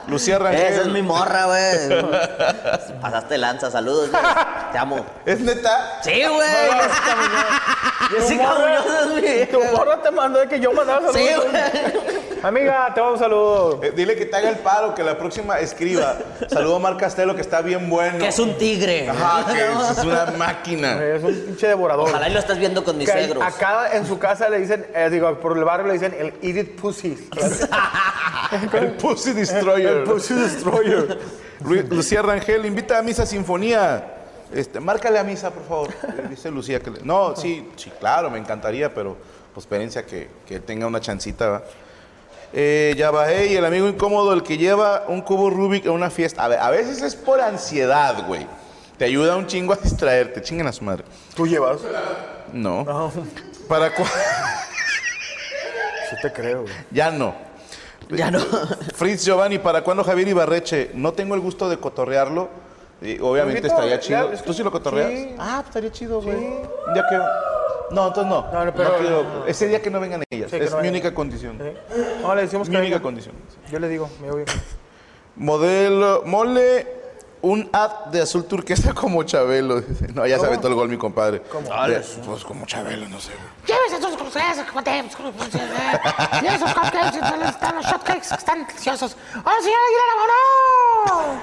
Lucía 0.08 0.38
Rangel. 0.38 0.60
Esa 0.72 0.82
es 0.82 0.88
mi 0.88 1.00
morra, 1.02 1.46
güey. 1.46 2.02
Pasaste 3.00 3.38
lanza, 3.38 3.70
saludos, 3.70 4.10
güey. 4.10 4.22
Te 4.70 4.78
amo. 4.78 5.04
¿Es 5.24 5.40
neta? 5.40 5.98
Sí, 6.02 6.22
güey. 6.24 6.48
Jessica 6.80 7.16
Muñoz. 7.16 8.10
Jessica 8.10 8.54
Muñoz 8.54 8.86
es 9.24 9.50
Tu 9.50 9.60
mi. 9.60 9.66
morra 9.72 10.02
te 10.02 10.10
mandó 10.10 10.38
de 10.40 10.48
que 10.48 10.60
yo 10.60 10.72
mandaba 10.72 11.10
Sí, 11.12 11.26
saludos. 11.26 11.50
güey. 11.50 12.26
Amiga, 12.42 12.92
te 12.94 13.00
mando 13.00 13.14
un 13.14 13.18
saludo. 13.18 13.80
Eh, 13.82 13.92
dile 13.96 14.14
que 14.14 14.26
te 14.26 14.36
haga 14.36 14.50
el 14.50 14.56
paro, 14.58 14.94
que 14.94 15.02
la 15.02 15.16
próxima 15.18 15.58
escriba. 15.58 16.16
Saludo 16.48 16.76
a 16.76 16.78
Mar 16.78 16.96
Castelo, 16.98 17.34
que 17.34 17.40
está 17.40 17.62
bien 17.62 17.88
bueno. 17.90 18.18
Que 18.18 18.28
es 18.28 18.38
un 18.38 18.56
tigre. 18.58 19.08
Ajá, 19.08 19.52
que 19.52 19.58
es, 19.58 19.98
es 19.98 20.04
una 20.04 20.26
máquina. 20.36 21.02
Es 21.02 21.24
un 21.24 21.34
pinche 21.34 21.66
devorador. 21.66 22.08
Ojalá 22.10 22.28
y 22.28 22.32
lo 22.32 22.38
estés 22.38 22.58
viendo 22.58 22.84
con 22.84 22.98
mis 22.98 23.05
Que 23.06 23.12
suegros. 23.26 23.42
acá 23.44 23.96
en 23.96 24.06
su 24.06 24.18
casa 24.18 24.48
le 24.50 24.58
dicen, 24.58 24.86
eh, 24.94 25.08
digo, 25.10 25.32
por 25.40 25.56
el 25.56 25.64
barrio 25.64 25.86
le 25.86 25.94
dicen 25.94 26.14
el 26.18 26.34
Eat 26.42 26.66
It 26.66 26.80
Pussy. 26.80 27.28
El 28.72 28.92
Pussy 28.92 29.32
Destroyer. 29.32 29.98
el 29.98 30.02
Pussy 30.04 30.34
Destroyer. 30.34 31.18
Lu- 31.64 31.82
Lucía 31.96 32.22
Rangel, 32.22 32.64
invita 32.66 32.98
a 32.98 33.02
misa 33.02 33.26
sinfonía. 33.26 34.12
Este, 34.52 34.78
márcale 34.78 35.18
a 35.18 35.24
misa, 35.24 35.50
por 35.50 35.64
favor. 35.64 35.88
Dice 36.30 36.50
Lucía 36.50 36.80
que 36.80 36.90
le- 36.90 37.00
No, 37.02 37.34
sí, 37.34 37.68
sí, 37.76 37.90
claro, 37.98 38.30
me 38.30 38.38
encantaría, 38.38 38.92
pero 38.94 39.16
pues 39.52 39.64
espérense 39.64 39.98
a 39.98 40.06
que, 40.06 40.28
que 40.46 40.60
tenga 40.60 40.86
una 40.86 41.00
chancita, 41.00 41.48
¿va? 41.48 41.62
Eh, 42.52 42.94
ya 42.96 43.10
bajé 43.10 43.48
y 43.48 43.56
el 43.56 43.64
amigo 43.64 43.88
incómodo, 43.88 44.32
el 44.32 44.42
que 44.42 44.56
lleva 44.56 45.04
un 45.08 45.20
cubo 45.22 45.50
Rubik 45.50 45.86
a 45.86 45.90
una 45.90 46.10
fiesta. 46.10 46.44
A, 46.44 46.48
ver, 46.48 46.60
a 46.60 46.70
veces 46.70 47.02
es 47.02 47.16
por 47.16 47.40
ansiedad, 47.40 48.24
güey. 48.28 48.46
Te 48.98 49.04
ayuda 49.04 49.36
un 49.36 49.46
chingo 49.46 49.72
a 49.72 49.76
distraerte. 49.76 50.42
Chinguen 50.42 50.66
a 50.66 50.72
su 50.72 50.84
madre. 50.84 51.04
¿Tú 51.34 51.46
llevas? 51.46 51.78
No. 52.52 52.84
No, 52.84 53.12
Para 53.68 53.94
cu- 53.94 54.04
sí 54.04 56.16
te 56.22 56.32
creo. 56.32 56.62
güey. 56.62 56.72
ya 56.90 57.10
no. 57.10 57.34
Ya 58.10 58.30
no. 58.30 58.38
Fritz 58.94 59.24
Giovanni, 59.24 59.58
¿para 59.58 59.82
cuándo 59.82 60.04
Javier 60.04 60.28
Ibarreche? 60.28 60.90
No 60.94 61.12
tengo 61.12 61.34
el 61.34 61.40
gusto 61.40 61.68
de 61.68 61.78
cotorrearlo. 61.78 62.48
Y 63.02 63.18
obviamente 63.20 63.66
estaría 63.66 63.96
ya, 63.96 64.00
chido. 64.00 64.32
es 64.32 64.40
que- 64.40 64.46
¿Tú 64.46 64.54
sí 64.54 64.62
lo 64.62 64.70
cotorreas? 64.72 65.10
sí. 65.10 65.34
Ah, 65.38 65.56
pues 65.58 65.66
estaría 65.68 65.92
chido, 65.92 66.22
güey. 66.22 66.38
Ya 66.94 67.06
que. 67.08 67.16
No, 67.90 68.08
entonces 68.08 68.26
no. 68.30 68.50
No, 68.52 68.64
no, 68.64 68.74
pero- 68.74 68.96
quiero- 68.98 69.46
Ese 69.46 69.68
día 69.68 69.82
que 69.82 69.90
no 69.90 70.00
vengan 70.00 70.22
ellas. 70.30 70.50
Sí, 70.50 70.58
que 70.58 70.64
es 70.64 70.70
no 70.70 70.78
mi 70.78 70.82
vengan. 70.84 70.94
única 70.94 71.14
condición. 71.14 71.58
¿Sí? 71.60 72.02
No, 72.22 72.34
le 72.34 72.42
decimos 72.42 72.68
Mi 72.68 72.74
que 72.74 72.78
única 72.80 72.94
venga. 72.96 73.02
condición. 73.02 73.34
Yo 73.70 73.78
le 73.78 73.88
digo, 73.88 74.08
me 74.22 74.30
voy. 74.30 74.44
Modelo. 75.36 76.22
Mole. 76.24 76.95
Un 77.46 77.70
ad 77.72 78.06
de 78.06 78.22
azul 78.22 78.44
turquesa 78.44 78.92
como 78.94 79.22
Chabelo. 79.22 79.80
dice. 79.80 80.08
No, 80.12 80.26
ya 80.26 80.36
se 80.36 80.46
aventó 80.46 80.66
el 80.66 80.74
gol, 80.74 80.88
mi 80.88 80.96
compadre. 80.96 81.42
¿Cómo? 81.42 81.68
Pues 82.26 82.44
como 82.44 82.66
Chabelo, 82.66 83.08
no 83.08 83.20
sé. 83.20 83.30
güey. 83.30 83.78
Llévese 83.78 84.02
sus 84.02 84.16
cruceros, 84.16 84.56
Llévese 84.56 86.58
sus 86.58 86.74
cupcakes, 86.74 87.18
están 87.48 87.76
los 87.76 87.86
shotcakes 87.86 88.28
que 88.28 88.34
están 88.34 88.66
deliciosos. 88.66 89.16
¡Hola, 89.44 89.56
señora 89.60 89.80
Aguilera, 89.86 90.12
vámonos! 91.06 91.42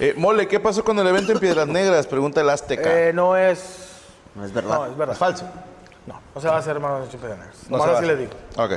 Eh, 0.00 0.14
Mole, 0.16 0.48
¿qué 0.48 0.58
pasó 0.58 0.82
con 0.82 0.98
el 0.98 1.06
evento 1.06 1.32
en 1.32 1.38
Piedras 1.38 1.68
Negras? 1.68 2.06
Pregunta 2.06 2.40
el 2.40 2.48
Azteca. 2.48 3.08
Eh, 3.08 3.12
no 3.12 3.36
es... 3.36 3.90
No 4.34 4.46
es 4.46 4.52
verdad. 4.52 4.76
No, 4.76 4.86
es 4.86 4.96
verdad. 4.96 5.12
es 5.12 5.18
falso. 5.18 5.44
No, 6.06 6.22
no 6.34 6.40
se 6.40 6.48
va 6.48 6.56
a 6.56 6.60
hacer 6.60 6.80
más 6.80 7.12
de 7.12 7.18
negras. 7.18 7.56
No 7.68 7.82
se 7.82 7.90
va 7.90 7.98
así 7.98 8.06
le 8.06 8.16
digo. 8.16 8.32
Ok. 8.56 8.72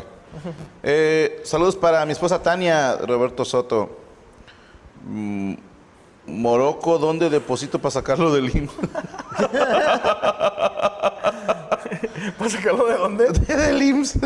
Eh, 0.84 1.42
saludos 1.46 1.78
para 1.78 2.06
mi 2.06 2.12
esposa 2.12 2.44
Tania, 2.44 2.98
Roberto 2.98 3.46
Soto. 3.46 3.90
Mm, 5.06 5.54
Morocco, 6.28 6.98
¿dónde 7.00 7.30
deposito 7.30 7.80
para 7.80 7.92
sacarlo 7.92 8.34
del 8.34 8.56
IMSS? 8.56 8.74
¿Para 12.38 12.50
sacarlo 12.50 12.86
de 12.86 12.98
dónde? 12.98 13.30
del 13.30 13.82
IMSS. 13.82 14.20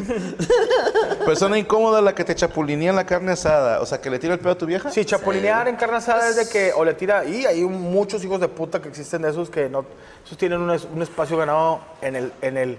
Persona 1.26 1.58
incómoda 1.58 2.02
la 2.02 2.14
que 2.16 2.24
te 2.24 2.34
chapulinea 2.36 2.90
en 2.90 2.96
la 2.96 3.06
carne 3.06 3.32
asada. 3.34 3.82
O 3.82 3.86
sea, 3.86 4.02
que 4.02 4.10
le 4.10 4.20
tira 4.20 4.34
el 4.34 4.40
pedo 4.40 4.54
a 4.54 4.58
tu 4.58 4.66
vieja. 4.66 4.90
Sí, 4.92 5.06
chapulinear 5.06 5.68
en 5.68 5.76
carne 5.76 5.98
asada 5.98 6.28
es 6.30 6.36
de 6.36 6.50
que 6.50 6.74
o 6.74 6.84
le 6.84 6.94
tira. 6.96 7.24
Y 7.26 7.46
hay 7.46 7.64
un- 7.64 7.80
muchos 7.92 8.24
hijos 8.24 8.40
de 8.42 8.48
puta 8.48 8.82
que 8.82 8.90
existen 8.90 9.22
de 9.22 9.30
esos 9.30 9.50
que 9.50 9.70
no. 9.70 9.86
Esos 10.26 10.38
tienen 10.38 10.62
un, 10.62 10.72
es- 10.72 10.88
un 10.94 11.02
espacio 11.02 11.38
ganado 11.38 11.82
en 12.02 12.16
el, 12.16 12.34
en, 12.42 12.58
el, 12.58 12.78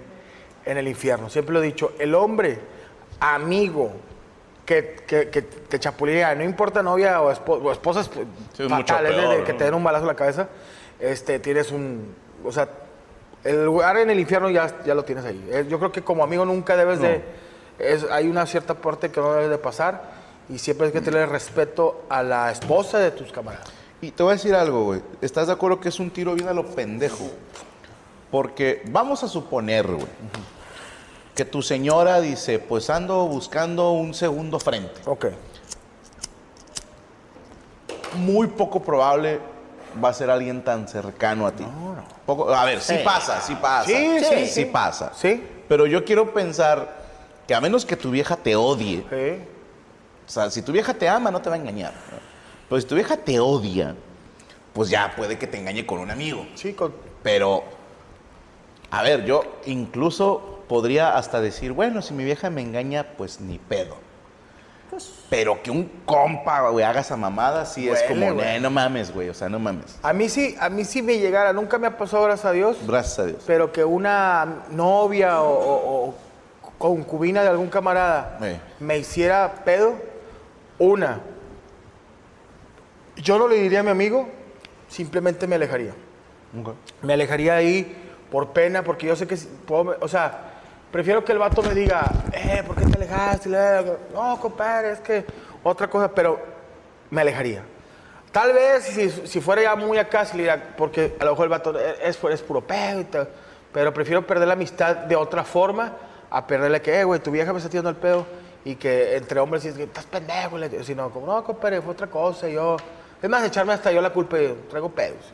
en 0.65 0.77
el 0.77 0.87
infierno. 0.87 1.29
Siempre 1.29 1.53
lo 1.53 1.61
he 1.61 1.65
dicho. 1.65 1.93
El 1.99 2.13
hombre, 2.15 2.59
amigo, 3.19 3.91
que, 4.65 4.95
que, 5.07 5.29
que 5.29 5.41
te 5.41 5.79
chapulinea, 5.79 6.33
no 6.35 6.43
importa 6.43 6.81
novia 6.81 7.21
o, 7.21 7.31
espo- 7.31 7.61
o 7.61 7.71
esposa, 7.71 8.01
es 8.01 8.09
Sí, 8.55 8.67
fatal, 8.69 9.05
es 9.07 9.29
de- 9.39 9.43
que 9.43 9.53
te 9.53 9.65
den 9.65 9.73
un 9.73 9.83
balazo 9.83 10.03
en 10.03 10.07
la 10.07 10.15
cabeza. 10.15 10.47
Este, 10.99 11.39
tienes 11.39 11.71
un. 11.71 12.15
O 12.45 12.51
sea, 12.51 12.69
el 13.43 13.65
lugar 13.65 13.97
en 13.97 14.09
el 14.09 14.19
infierno 14.19 14.49
ya, 14.49 14.83
ya 14.85 14.95
lo 14.95 15.03
tienes 15.03 15.25
ahí. 15.25 15.65
Yo 15.69 15.77
creo 15.79 15.91
que 15.91 16.01
como 16.01 16.23
amigo 16.23 16.45
nunca 16.45 16.77
debes 16.77 16.99
de. 17.01 17.21
es- 17.79 18.05
hay 18.09 18.27
una 18.29 18.45
cierta 18.45 18.73
parte 18.75 19.11
que 19.11 19.19
no 19.19 19.33
debes 19.33 19.49
de 19.49 19.57
pasar 19.57 20.01
y 20.49 20.59
siempre 20.59 20.87
hay 20.87 20.93
que 20.93 21.01
tener 21.01 21.27
respeto 21.29 22.03
a 22.09 22.23
la 22.23 22.51
esposa 22.51 22.99
de 22.99 23.11
tus 23.11 23.31
camaradas. 23.31 23.67
Y 24.01 24.11
te 24.11 24.23
voy 24.23 24.31
a 24.31 24.35
decir 24.35 24.53
algo, 24.55 24.83
güey. 24.85 25.01
¿Estás 25.21 25.47
de 25.47 25.53
acuerdo 25.53 25.79
que 25.79 25.89
es 25.89 25.99
un 25.99 26.09
tiro 26.11 26.33
bien 26.35 26.47
a 26.47 26.53
lo 26.53 26.65
pendejo? 26.67 27.29
Porque 28.31 28.81
vamos 28.87 29.23
a 29.23 29.27
suponer, 29.27 29.85
güey, 29.87 30.07
que 31.35 31.45
tu 31.45 31.61
señora 31.61 32.21
dice, 32.21 32.59
pues 32.59 32.89
ando 32.89 33.25
buscando 33.27 33.91
un 33.91 34.13
segundo 34.13 34.59
frente. 34.59 35.01
Ok. 35.05 35.25
Muy 38.15 38.47
poco 38.47 38.81
probable 38.81 39.39
va 40.03 40.09
a 40.09 40.13
ser 40.13 40.29
alguien 40.29 40.63
tan 40.63 40.87
cercano 40.87 41.47
a 41.47 41.51
ti. 41.51 41.65
Poco- 42.25 42.53
a 42.53 42.63
ver, 42.65 42.79
sí, 42.81 42.95
Sí. 42.97 43.01
pasa, 43.03 43.41
sí 43.41 43.55
pasa. 43.55 43.85
Sí, 43.87 44.17
sí, 44.19 44.45
sí. 44.47 44.65
pasa. 44.65 45.11
Sí. 45.15 45.43
Pero 45.67 45.85
yo 45.87 46.05
quiero 46.05 46.33
pensar 46.33 47.03
que 47.47 47.55
a 47.55 47.61
menos 47.61 47.85
que 47.85 47.95
tu 47.97 48.11
vieja 48.11 48.35
te 48.37 48.55
odie, 48.55 49.03
Sí. 49.09 49.43
o 50.27 50.29
sea, 50.29 50.49
si 50.51 50.61
tu 50.61 50.71
vieja 50.71 50.93
te 50.93 51.09
ama, 51.09 51.31
no 51.31 51.41
te 51.41 51.49
va 51.49 51.55
a 51.55 51.59
engañar. 51.59 51.91
¿no? 52.11 52.17
Pero 52.69 52.81
si 52.81 52.87
tu 52.87 52.95
vieja 52.95 53.17
te 53.17 53.39
odia, 53.39 53.95
pues 54.73 54.89
ya 54.89 55.13
puede 55.15 55.37
que 55.37 55.47
te 55.47 55.57
engañe 55.57 55.85
con 55.85 55.99
un 55.99 56.11
amigo. 56.11 56.45
Sí, 56.55 56.73
con- 56.73 56.93
Pero, 57.23 57.63
a 58.91 59.01
ver, 59.01 59.25
yo 59.25 59.43
incluso 59.65 60.52
podría 60.67 61.17
hasta 61.17 61.41
decir, 61.41 61.71
bueno, 61.71 62.01
si 62.01 62.13
mi 62.13 62.23
vieja 62.23 62.49
me 62.49 62.61
engaña, 62.61 63.05
pues 63.17 63.39
ni 63.41 63.57
pedo. 63.59 63.95
Pero 65.29 65.63
que 65.63 65.71
un 65.71 65.89
compa, 66.05 66.69
güey, 66.69 66.85
haga 66.85 67.01
esa 67.01 67.17
mamada, 67.17 67.65
sí 67.65 67.89
es 67.89 68.03
como, 68.03 68.31
güey. 68.33 68.45
"Nee, 68.45 68.59
no 68.59 68.69
mames, 68.69 69.11
güey, 69.11 69.27
o 69.29 69.33
sea, 69.33 69.49
no 69.49 69.57
mames. 69.57 69.97
A 70.03 70.13
mí 70.13 70.29
sí, 70.29 70.55
a 70.59 70.69
mí 70.69 70.85
sí 70.85 71.01
me 71.01 71.17
llegara, 71.17 71.51
nunca 71.51 71.79
me 71.79 71.87
ha 71.87 71.97
pasado, 71.97 72.23
gracias 72.25 72.45
a 72.45 72.51
Dios, 72.51 72.77
Gracias 72.85 73.17
a 73.19 73.25
Dios. 73.25 73.43
pero 73.47 73.71
que 73.71 73.83
una 73.83 74.65
novia 74.69 75.41
o, 75.41 75.49
o- 75.51 76.05
o 76.09 76.15
concubina 76.77 77.41
de 77.41 77.47
algún 77.47 77.69
camarada 77.69 78.37
me 78.79 78.97
hiciera 78.99 79.63
pedo, 79.65 79.95
una, 80.77 81.21
yo 83.15 83.39
no 83.39 83.47
le 83.47 83.55
diría 83.55 83.79
a 83.79 83.83
mi 83.83 83.89
amigo, 83.89 84.27
simplemente 84.89 85.47
me 85.47 85.55
alejaría. 85.55 85.93
Me 87.01 87.13
alejaría 87.13 87.55
ahí 87.55 87.95
por 88.31 88.49
pena, 88.49 88.83
porque 88.83 89.07
yo 89.07 89.15
sé 89.15 89.25
que, 89.27 89.37
si- 89.37 89.47
puedo- 89.65 89.95
o 89.99 90.07
sea, 90.07 90.51
prefiero 90.93 91.25
que 91.25 91.31
el 91.33 91.39
vato 91.39 91.61
me 91.63 91.73
diga, 91.73 92.05
eh, 92.31 92.63
¿por 92.65 92.75
qué 92.77 92.85
te 92.85 92.95
alejaste? 92.97 93.49
No, 94.13 94.39
compadre, 94.39 94.91
es 94.91 94.99
que 94.99 95.25
otra 95.63 95.87
cosa, 95.89 96.07
pero 96.13 96.39
me 97.09 97.21
alejaría. 97.21 97.63
Tal 98.31 98.53
vez 98.53 98.83
si, 98.85 99.09
si 99.09 99.41
fuera 99.41 99.63
ya 99.63 99.75
muy 99.75 99.97
acá, 99.97 100.23
si 100.23 100.37
le 100.37 100.55
porque 100.77 101.15
a 101.19 101.25
lo 101.25 101.31
mejor 101.31 101.45
el 101.45 101.49
vato 101.49 101.79
"Eh, 101.79 101.95
es, 102.03 102.17
puro 102.43 102.61
pedo 102.61 103.01
y 103.01 103.05
tal, 103.05 103.27
pero 103.73 103.91
prefiero 103.93 104.25
perder 104.25 104.47
la 104.47 104.53
amistad 104.53 104.95
de 104.95 105.15
otra 105.15 105.43
forma 105.43 105.93
a 106.29 106.45
perderle 106.47 106.81
que, 106.81 106.99
eh, 106.99 107.03
güey, 107.03 107.19
tu 107.19 107.31
vieja 107.31 107.51
me 107.51 107.57
está 107.57 107.69
tirando 107.69 107.89
el 107.89 107.95
pedo 107.95 108.25
y 108.65 108.75
que 108.75 109.17
entre 109.17 109.39
hombres 109.39 109.63
dices 109.63 109.79
estás 109.79 110.05
pendejo, 110.05 110.57
le- 110.59 110.83
sino 110.83 111.09
como, 111.09 111.25
no, 111.25 111.43
compadre, 111.43 111.81
fue 111.81 111.93
otra 111.93 112.07
cosa, 112.07 112.47
yo, 112.47 112.77
es 113.21 113.29
más, 113.29 113.43
echarme 113.43 113.73
hasta 113.73 113.91
yo 113.91 113.99
la 114.01 114.11
culpa 114.11 114.39
y 114.39 114.47
traigo 114.69 114.89
pedos. 114.89 115.33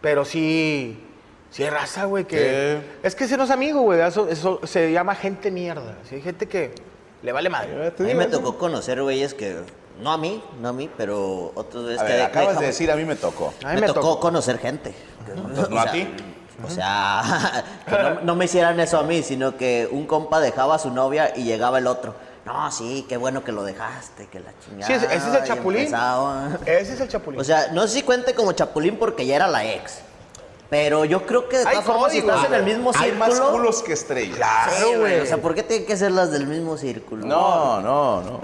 Pero 0.00 0.24
sí, 0.24 1.05
sí 1.50 1.62
hay 1.62 1.70
raza, 1.70 2.04
güey, 2.04 2.24
que... 2.24 2.80
Es 3.02 3.14
que 3.14 3.24
ese 3.24 3.36
no 3.36 3.44
es 3.44 3.50
amigo, 3.50 3.80
güey, 3.82 4.00
eso, 4.00 4.28
eso 4.28 4.60
se 4.64 4.92
llama 4.92 5.14
gente 5.14 5.50
mierda. 5.50 5.96
Sí, 6.08 6.16
hay 6.16 6.22
gente 6.22 6.46
que 6.46 6.72
le 7.22 7.32
vale 7.32 7.48
madre. 7.48 7.92
A 7.98 8.02
mí 8.02 8.14
me 8.14 8.26
tocó 8.26 8.58
conocer 8.58 9.02
güeyes 9.02 9.34
que, 9.34 9.56
no 10.00 10.12
a 10.12 10.18
mí, 10.18 10.42
no 10.60 10.68
a 10.68 10.72
mí, 10.72 10.90
pero 10.96 11.52
otros 11.54 11.84
güeyes 11.84 12.02
A 12.02 12.06
que 12.06 12.12
ver, 12.12 12.22
acabas 12.22 12.60
de 12.60 12.66
decir, 12.66 12.90
a 12.90 12.96
mí 12.96 13.04
me 13.04 13.16
tocó. 13.16 13.54
A 13.64 13.68
mí 13.68 13.74
me, 13.76 13.80
me 13.82 13.86
tocó, 13.86 14.00
tocó. 14.00 14.20
conocer 14.20 14.58
gente. 14.58 14.94
Entonces, 15.28 15.70
¿no 15.70 15.80
a 15.80 15.90
ti? 15.90 16.06
O 16.64 16.70
sea, 16.70 17.64
que 17.86 17.92
no, 17.92 18.20
no 18.22 18.34
me 18.36 18.46
hicieran 18.46 18.78
eso 18.80 18.98
a 18.98 19.02
mí, 19.02 19.22
sino 19.22 19.56
que 19.56 19.88
un 19.90 20.06
compa 20.06 20.40
dejaba 20.40 20.76
a 20.76 20.78
su 20.78 20.90
novia 20.90 21.32
y 21.36 21.44
llegaba 21.44 21.78
el 21.78 21.86
otro. 21.86 22.14
No, 22.46 22.70
sí, 22.70 23.04
qué 23.08 23.16
bueno 23.16 23.42
que 23.42 23.50
lo 23.50 23.64
dejaste, 23.64 24.28
que 24.28 24.38
la 24.38 24.52
chingada. 24.64 24.86
Sí, 24.86 24.92
ese, 24.92 25.16
es 25.16 25.34
el 25.34 25.44
chapulín. 25.44 25.80
empezaba. 25.80 26.50
Ese 26.64 26.94
es 26.94 27.00
el 27.00 27.08
chapulín. 27.08 27.40
O 27.40 27.44
sea, 27.44 27.72
no 27.72 27.82
sé 27.88 27.94
si 27.94 28.02
cuente 28.02 28.34
como 28.34 28.52
chapulín 28.52 28.98
porque 28.98 29.26
ya 29.26 29.34
era 29.34 29.48
la 29.48 29.64
ex. 29.64 29.98
Pero 30.68 31.04
yo 31.04 31.24
creo 31.24 31.48
que 31.48 31.58
de 31.58 31.64
Hay 31.64 31.70
todas 31.74 31.84
formas, 31.86 32.10
si 32.12 32.18
estás 32.18 32.44
en 32.46 32.54
el 32.54 32.64
mismo 32.64 32.90
Hay 32.96 33.12
más 33.12 33.32
círculo. 33.34 33.52
culos 33.52 33.82
que 33.84 33.92
estrellas. 33.92 34.36
Claro, 34.36 34.98
güey. 34.98 35.20
O 35.20 35.26
sea, 35.26 35.38
¿por 35.38 35.54
qué 35.54 35.62
tienen 35.62 35.86
que 35.86 35.96
ser 35.96 36.10
las 36.10 36.32
del 36.32 36.46
mismo 36.48 36.76
círculo? 36.76 37.24
No, 37.24 37.80
no, 37.80 38.20
no. 38.22 38.40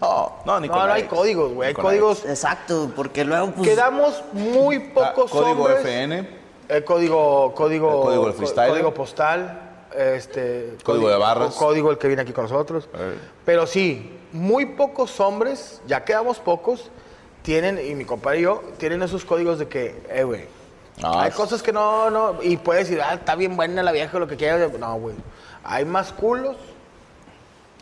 No, 0.00 0.32
no, 0.44 0.60
ni 0.60 0.68
no, 0.68 0.74
no 0.86 0.92
hay 0.92 1.04
códigos, 1.04 1.52
güey. 1.54 1.68
Hay 1.68 1.74
códigos. 1.74 2.24
Exacto, 2.26 2.90
porque 2.94 3.24
luego 3.24 3.52
pues. 3.52 3.68
Quedamos 3.70 4.22
muy 4.32 4.76
ex. 4.76 4.88
pocos 4.92 5.30
Ah, 5.32 5.38
Código 5.38 5.64
hombres. 5.64 5.80
FN. 5.80 6.28
El 6.68 6.84
código, 6.84 7.54
código, 7.54 7.88
El 7.88 8.02
código 8.06 8.24
del 8.26 8.34
freestyler. 8.34 8.70
código 8.70 8.94
postal, 8.94 9.86
este, 9.96 10.76
Código 10.82 11.08
de 11.08 11.16
barras. 11.16 11.54
Código 11.54 11.90
el 11.90 11.98
que 11.98 12.06
viene 12.06 12.22
aquí 12.22 12.32
con 12.32 12.44
nosotros. 12.44 12.88
Eh. 12.94 13.14
Pero 13.46 13.66
sí, 13.66 14.18
muy 14.32 14.66
pocos 14.66 15.18
hombres, 15.20 15.80
ya 15.86 16.04
quedamos 16.04 16.38
pocos, 16.38 16.90
tienen, 17.42 17.78
y 17.84 17.94
mi 17.94 18.04
compadre 18.04 18.38
y 18.40 18.42
yo, 18.42 18.62
tienen 18.78 19.02
esos 19.02 19.24
códigos 19.24 19.58
de 19.58 19.68
que, 19.68 20.02
eh, 20.10 20.22
güey, 20.24 20.46
Ah, 21.02 21.22
hay 21.22 21.30
cosas 21.30 21.62
que 21.62 21.72
no, 21.72 22.10
no, 22.10 22.42
y 22.42 22.56
puedes 22.56 22.88
decir, 22.88 23.02
ah, 23.02 23.14
está 23.14 23.34
bien 23.34 23.56
buena 23.56 23.82
la 23.82 23.92
vieja, 23.92 24.18
lo 24.18 24.26
que 24.28 24.36
quieras. 24.36 24.72
No, 24.78 24.94
güey, 24.96 25.14
hay 25.64 25.84
más 25.84 26.12
culos 26.12 26.56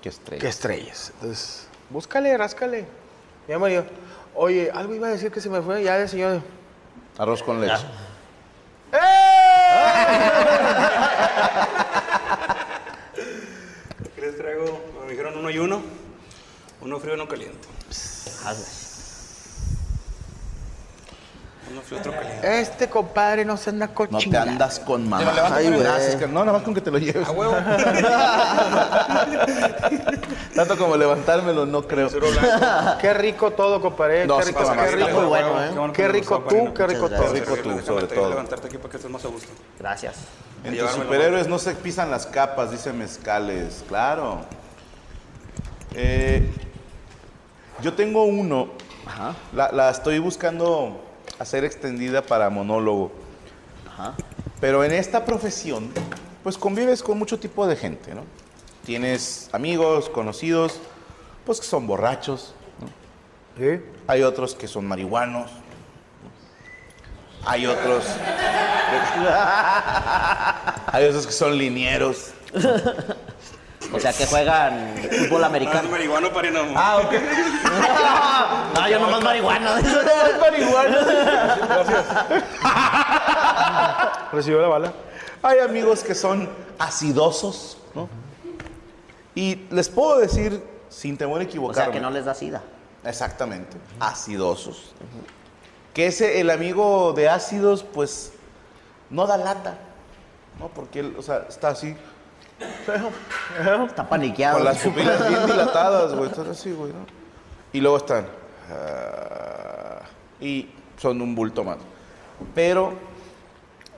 Qué 0.00 0.08
estrella. 0.10 0.40
que 0.40 0.48
estrellas. 0.48 1.12
Entonces, 1.14 1.66
búscale, 1.90 2.36
ráscale. 2.36 2.86
Mi 3.48 3.56
marido, 3.56 3.84
oye, 4.34 4.70
algo 4.72 4.94
iba 4.94 5.08
a 5.08 5.10
decir 5.10 5.32
que 5.32 5.40
se 5.40 5.50
me 5.50 5.60
fue, 5.60 5.82
ya 5.82 5.96
el 5.98 6.08
señor. 6.08 6.40
Arroz 7.18 7.42
con 7.42 7.60
leche. 7.60 7.84
¿Qué 14.14 14.20
les 14.20 14.36
traigo? 14.36 14.80
Me 15.04 15.10
dijeron 15.10 15.36
uno 15.38 15.50
y 15.50 15.58
uno. 15.58 15.82
Uno 16.80 16.98
frío 16.98 17.12
y 17.12 17.16
uno 17.16 17.28
caliente. 17.28 17.68
Uno 21.70 21.80
otro. 21.98 22.12
Este 22.42 22.88
compadre 22.88 23.44
no 23.44 23.56
se 23.56 23.70
anda 23.70 23.86
No 23.86 23.94
cochingando. 23.94 24.46
te 24.46 24.50
andas 24.52 24.80
con 24.80 25.08
mamá. 25.08 25.32
Ay, 25.52 25.68
güey. 25.68 25.80
Gracias, 25.80 26.16
que- 26.16 26.26
No, 26.26 26.40
nada 26.40 26.52
más 26.54 26.62
con 26.62 26.74
que 26.74 26.80
te 26.80 26.90
lo 26.90 26.98
lleves. 26.98 27.28
A 27.28 27.30
huevo. 27.30 27.54
Tanto 30.54 30.76
como 30.76 30.96
levantármelo, 30.96 31.66
no 31.66 31.86
creo. 31.86 32.08
Qué 33.00 33.14
rico 33.14 33.50
todo, 33.52 33.80
compadre. 33.80 34.26
No, 34.26 34.38
qué 34.38 34.44
rico, 34.46 34.72
qué 34.72 34.90
rico. 34.90 35.10
Muy 35.20 35.24
bueno, 35.26 35.64
¿eh? 35.64 35.70
Qué 35.94 36.08
tú, 36.40 36.74
qué 36.74 36.86
rico 36.86 37.08
todo. 37.08 37.18
gracias. 37.18 37.32
rico 37.32 37.56
tú, 37.62 37.80
sobre 37.86 38.06
todo. 38.06 38.28
levantarte 38.30 38.66
aquí 38.66 38.76
para 38.78 38.90
que 38.90 38.96
estés 38.96 39.10
más 39.10 39.24
a 39.24 39.28
gusto. 39.28 39.48
Gracias. 39.78 40.16
En 40.62 40.72
tus 40.72 40.80
Llevármelo, 40.80 41.04
superhéroes 41.04 41.48
no 41.48 41.58
se 41.58 41.72
pisan 41.74 42.10
las 42.10 42.26
capas, 42.26 42.70
dice 42.70 42.92
Mezcales. 42.92 43.82
Claro. 43.88 44.40
Eh, 45.94 46.50
yo 47.80 47.94
tengo 47.94 48.24
uno. 48.24 48.68
La, 49.52 49.72
la 49.72 49.90
estoy 49.90 50.18
buscando 50.18 51.00
hacer 51.40 51.64
extendida 51.64 52.22
para 52.22 52.48
monólogo. 52.50 53.10
Ajá. 53.88 54.14
Pero 54.60 54.84
en 54.84 54.92
esta 54.92 55.24
profesión, 55.24 55.90
pues 56.44 56.56
convives 56.58 57.02
con 57.02 57.18
mucho 57.18 57.40
tipo 57.40 57.66
de 57.66 57.74
gente, 57.76 58.14
¿no? 58.14 58.22
Tienes 58.84 59.48
amigos, 59.52 60.08
conocidos, 60.10 60.78
pues 61.44 61.58
que 61.60 61.66
son 61.66 61.86
borrachos. 61.86 62.54
Sí. 63.58 63.80
Hay 64.06 64.22
otros 64.22 64.54
que 64.54 64.68
son 64.68 64.86
marihuanos. 64.86 65.50
Hay 67.44 67.66
otros. 67.66 68.04
Hay 70.92 71.04
otros 71.06 71.26
que 71.26 71.32
son 71.32 71.56
linieros. 71.56 72.32
O 73.92 73.98
sea, 73.98 74.12
que 74.12 74.24
juegan 74.26 74.94
fútbol 75.18 75.42
Ah, 75.44 75.46
americano. 75.48 75.88
marihuano, 75.90 76.32
parino. 76.32 76.60
Ah, 76.76 76.98
ok. 76.98 77.12
no, 78.80 78.88
yo 78.88 78.98
nomás 79.00 79.22
marihuana. 79.22 79.80
Recibió 84.32 84.60
la 84.60 84.68
bala. 84.68 84.92
Hay 85.42 85.58
amigos 85.58 86.02
que 86.04 86.14
son 86.14 86.48
acidosos, 86.78 87.78
¿no? 87.94 88.08
Y 89.34 89.66
les 89.70 89.88
puedo 89.88 90.18
decir, 90.18 90.62
sin 90.88 91.16
temor 91.16 91.40
a 91.40 91.44
O 91.44 91.46
equivocarme. 91.46 91.84
sea, 91.84 91.92
que 91.92 92.00
no 92.00 92.10
les 92.10 92.24
da 92.24 92.34
sida. 92.34 92.62
Exactamente. 93.04 93.76
Acidosos. 93.98 94.92
Que 95.94 96.06
ese, 96.06 96.40
el 96.40 96.50
amigo 96.50 97.12
de 97.14 97.28
ácidos, 97.28 97.82
pues, 97.82 98.32
no 99.08 99.26
da 99.26 99.36
lata. 99.36 99.78
¿No? 100.58 100.68
Porque 100.68 101.00
él, 101.00 101.14
o 101.18 101.22
sea, 101.22 101.46
está 101.48 101.68
así. 101.68 101.96
Está 103.86 104.08
paniqueado. 104.08 104.56
Con 104.56 104.64
las 104.64 104.78
pupilas 104.78 105.28
bien 105.28 105.46
dilatadas, 105.46 106.14
güey. 106.14 106.30
Están 106.30 106.50
así, 106.50 106.72
güey, 106.72 106.92
¿no? 106.92 107.06
Y 107.72 107.80
luego 107.80 107.96
están. 107.98 108.26
ah, 108.70 110.00
y 110.40 110.68
son 110.96 111.20
un 111.22 111.34
bulto 111.34 111.64
más. 111.64 111.78
Pero 112.54 112.92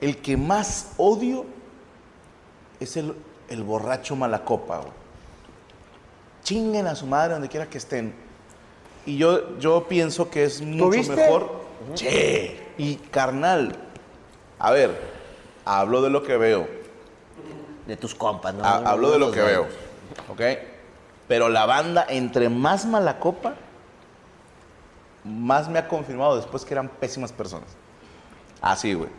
el 0.01 0.17
que 0.17 0.37
más 0.37 0.93
odio 0.97 1.45
es 2.79 2.97
el, 2.97 3.15
el 3.49 3.63
borracho 3.63 4.15
malacopa, 4.15 4.77
güey. 4.77 4.91
Chinguen 6.43 6.87
a 6.87 6.95
su 6.95 7.07
madre 7.07 7.33
donde 7.33 7.47
quiera 7.49 7.67
que 7.69 7.77
estén. 7.77 8.13
Y 9.05 9.17
yo, 9.17 9.57
yo 9.59 9.85
pienso 9.87 10.29
que 10.29 10.43
es 10.45 10.61
mucho 10.61 10.85
¿Tuviste? 10.85 11.15
mejor. 11.15 11.63
Che. 11.95 12.59
Y 12.77 12.95
carnal, 12.95 13.75
a 14.59 14.71
ver, 14.71 14.97
hablo 15.65 16.01
de 16.01 16.09
lo 16.09 16.23
que 16.23 16.37
veo. 16.37 16.67
De 17.87 17.97
tus 17.97 18.15
compas, 18.15 18.53
¿no? 18.53 18.63
Ha- 18.63 18.79
No, 18.79 18.87
hablo 18.89 19.11
de 19.11 19.19
lo 19.19 19.31
que 19.31 19.39
de- 19.39 19.45
veo, 19.45 19.67
¿ok? 20.29 20.41
Pero 21.27 21.49
la 21.49 21.65
banda, 21.65 22.05
entre 22.09 22.49
más 22.49 22.85
mala 22.85 23.19
copa, 23.19 23.53
más 25.23 25.69
me 25.69 25.79
ha 25.79 25.87
confirmado 25.87 26.35
después 26.35 26.65
que 26.65 26.73
eran 26.73 26.89
pésimas 26.89 27.31
personas. 27.31 27.69
Así, 28.61 28.93
güey. 28.93 29.09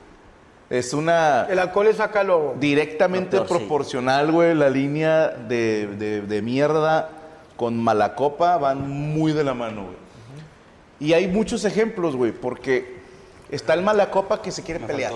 Es 0.71 0.93
una 0.95 1.43
El 1.49 1.59
alcohol 1.59 1.87
le 1.87 1.93
saca 1.95 2.23
lo... 2.25 2.55
directamente 2.59 3.37
Lo 3.37 3.45
peor, 3.47 3.59
sí. 3.59 3.65
proporcional, 3.65 4.33
güey. 4.33 4.55
La 4.55 4.71
línea 4.71 5.29
de, 5.29 5.87
de- 5.99 6.23
de 6.23 6.43
mierda 6.43 7.11
con 7.57 7.79
mala 7.83 8.15
copa 8.15 8.57
van 8.59 8.89
muy 8.89 9.33
de 9.33 9.45
la 9.45 9.55
mano, 9.55 9.85
güey. 9.85 9.97
Y 11.01 11.13
hay 11.13 11.27
muchos 11.29 11.65
ejemplos, 11.65 12.17
güey, 12.17 12.33
porque 12.33 12.99
está 13.51 13.75
el 13.75 13.83
mala 13.83 14.11
copa 14.11 14.41
que 14.41 14.51
se 14.51 14.63
quiere 14.63 14.81
pelear. 14.81 15.13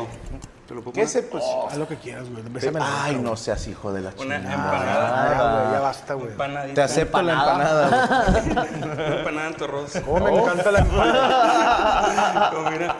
¿Te 0.68 0.74
lo 0.74 0.82
puedo 0.82 0.92
Que 0.92 1.00
poner? 1.00 1.04
ese, 1.08 1.22
pues... 1.22 1.42
Haz 1.70 1.78
lo 1.78 1.88
que 1.88 1.96
quieras, 1.96 2.28
güey. 2.30 2.42
Bésame 2.46 2.78
la 2.78 3.04
Ay, 3.04 3.14
boca, 3.16 3.28
no 3.30 3.36
seas 3.36 3.66
hijo 3.68 3.90
de 3.90 4.02
la 4.02 4.10
Una 4.10 4.18
chingada. 4.36 4.54
empanada. 4.54 5.30
Ya, 5.30 5.60
güey, 5.62 5.72
ya 5.72 5.80
basta, 5.80 6.14
güey. 6.14 6.28
Empanadita. 6.28 6.74
Te 6.74 6.82
acepto 6.82 7.22
la 7.22 7.32
empanada. 7.32 8.30
güey. 8.30 8.50
Una 8.82 9.06
empanada 9.18 9.48
en 9.48 9.54
tu 9.56 9.64
arroz. 9.64 9.92
¿Cómo 10.04 10.20
me 10.20 10.38
encanta 10.38 10.70
la 10.70 10.78
empanada? 10.80 12.52
Oh, 12.58 12.70
mira, 12.70 12.96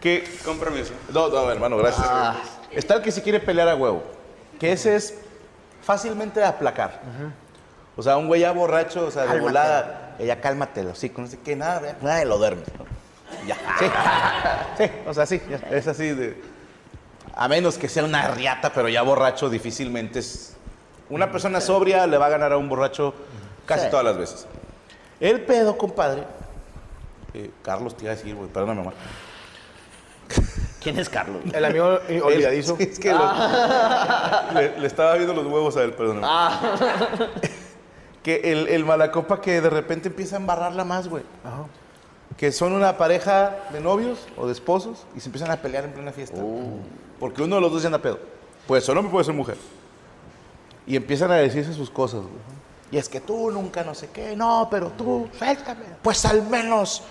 que 0.00 0.24
con 0.44 0.58
permiso. 0.58 0.92
No, 1.12 1.28
no, 1.28 1.50
hermano, 1.50 1.76
gracias. 1.78 2.06
Está 2.72 2.96
el 2.96 3.02
que 3.02 3.10
se 3.10 3.22
quiere 3.22 3.40
pelear 3.40 3.68
a 3.68 3.74
huevo. 3.74 4.02
Que 4.60 4.72
ese 4.72 4.94
es 4.96 5.14
fácilmente 5.82 6.40
de 6.40 6.46
aplacar. 6.46 7.00
O 7.96 8.02
sea, 8.02 8.16
un 8.18 8.26
güey 8.28 8.42
ya 8.42 8.52
borracho, 8.52 9.06
o 9.06 9.10
sea, 9.10 9.26
de 9.26 9.40
volada, 9.40 10.14
ella 10.18 10.40
cálmatelo, 10.40 10.94
sí, 10.94 11.10
con 11.10 11.24
no 11.24 11.30
sé 11.30 11.38
qué, 11.40 11.56
nada, 11.56 11.96
nada, 12.02 12.24
lo 12.24 12.38
duerme. 12.38 12.62
Ya, 13.46 13.56
sí. 13.78 13.86
Sí, 14.78 14.90
o 15.06 15.14
sea, 15.14 15.26
sí, 15.26 15.42
ya, 15.48 15.56
es 15.70 15.86
así 15.88 16.10
de. 16.10 16.57
A 17.38 17.48
menos 17.48 17.78
que 17.78 17.88
sea 17.88 18.04
una 18.04 18.28
riata, 18.32 18.72
pero 18.74 18.88
ya 18.88 19.00
borracho, 19.02 19.48
difícilmente 19.48 20.18
es. 20.18 20.54
Una 21.08 21.30
persona 21.32 21.60
sobria 21.60 22.06
le 22.06 22.18
va 22.18 22.26
a 22.26 22.28
ganar 22.28 22.52
a 22.52 22.58
un 22.58 22.68
borracho 22.68 23.14
casi 23.64 23.84
Sí. 23.84 23.90
todas 23.90 24.04
las 24.04 24.18
veces. 24.18 24.46
El 25.20 25.40
pedo, 25.42 25.78
compadre. 25.78 26.24
eh, 27.34 27.50
Carlos 27.62 27.96
te 27.96 28.04
iba 28.04 28.12
a 28.12 28.16
decir, 28.16 28.34
güey, 28.34 28.48
perdóname, 28.48 28.80
mamá. 28.82 28.92
¿Quién 30.80 30.98
es 30.98 31.08
Carlos? 31.08 31.42
El 31.52 31.64
amigo 31.64 31.98
olvidadizo. 32.24 32.76
Es, 32.78 32.88
es 32.90 32.98
que 32.98 33.12
lo- 33.12 33.32
le, 34.54 34.78
le 34.80 34.86
estaba 34.86 35.14
viendo 35.14 35.34
los 35.34 35.46
huevos 35.46 35.76
a 35.76 35.82
él, 35.84 35.92
perdón. 35.92 36.22
Que 38.22 38.52
el, 38.52 38.68
el 38.68 38.84
malacopa 38.84 39.40
que 39.40 39.60
de 39.60 39.70
repente 39.70 40.08
empieza 40.08 40.36
a 40.36 40.40
embarrarla 40.40 40.84
más, 40.84 41.08
güey. 41.08 41.22
Que 42.36 42.52
son 42.52 42.72
una 42.72 42.96
pareja 42.98 43.56
de 43.72 43.80
novios 43.80 44.26
o 44.36 44.46
de 44.46 44.52
esposos 44.52 45.06
y 45.16 45.20
se 45.20 45.28
empiezan 45.28 45.50
a 45.50 45.56
pelear 45.56 45.84
en 45.84 45.92
plena 45.92 46.12
fiesta. 46.12 46.40
Porque 47.18 47.42
uno 47.42 47.56
de 47.56 47.60
los 47.60 47.72
dos 47.72 47.82
ya 47.82 47.88
anda 47.88 47.98
pedo. 47.98 48.18
Puede 48.66 48.82
ser 48.82 48.96
hombre, 48.96 49.10
puede 49.10 49.24
ser 49.24 49.34
mujer. 49.34 49.56
Y 50.86 50.96
empiezan 50.96 51.30
a 51.30 51.36
decirse 51.36 51.72
sus 51.72 51.90
cosas, 51.90 52.20
güey. 52.20 52.58
Y 52.90 52.96
es 52.96 53.08
que 53.08 53.20
tú 53.20 53.50
nunca 53.50 53.84
no 53.84 53.94
sé 53.94 54.08
qué, 54.10 54.34
no, 54.34 54.68
pero 54.70 54.88
tú, 54.90 55.28
suéltame. 55.38 55.84
Pues 56.02 56.24
al 56.24 56.42
menos 56.48 57.02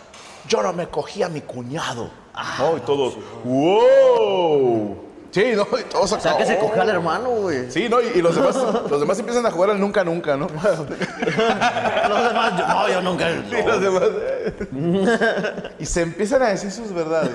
yo 0.48 0.64
no 0.64 0.74
me 0.74 0.88
cogí 0.88 1.22
a 1.22 1.30
mi 1.30 1.42
cuñado. 1.42 2.10
no, 2.58 2.78
y 2.78 2.80
todos, 2.82 3.18
wow. 3.44 5.07
Sí, 5.38 5.54
no, 5.56 5.68
y 5.78 5.84
todos 5.84 6.12
O 6.14 6.20
sea, 6.20 6.36
que 6.36 6.48
se 6.48 6.58
cogió 6.58 6.82
al 6.82 6.90
hermano, 6.90 7.30
güey. 7.30 7.70
Sí, 7.72 7.88
no, 7.88 8.02
y, 8.02 8.08
y 8.16 8.22
los, 8.24 8.34
demás, 8.36 8.56
los 8.90 9.00
demás 9.00 9.20
empiezan 9.20 9.46
a 9.46 9.52
jugar 9.52 9.70
al 9.70 9.80
nunca, 9.80 10.04
nunca, 10.04 10.36
¿no? 10.36 10.48
Los 10.58 10.90
demás, 10.90 12.58
yo- 12.58 12.68
no, 12.68 12.90
yo 12.90 13.02
nunca. 13.04 13.30
Y 13.30 13.64
los 13.64 13.82
demás, 13.82 14.04
eh. 14.20 15.76
Y 15.78 15.86
se 15.86 16.02
empiezan 16.02 16.42
a 16.42 16.48
decir 16.48 16.72
sus 16.72 16.92
verdades. 16.92 17.32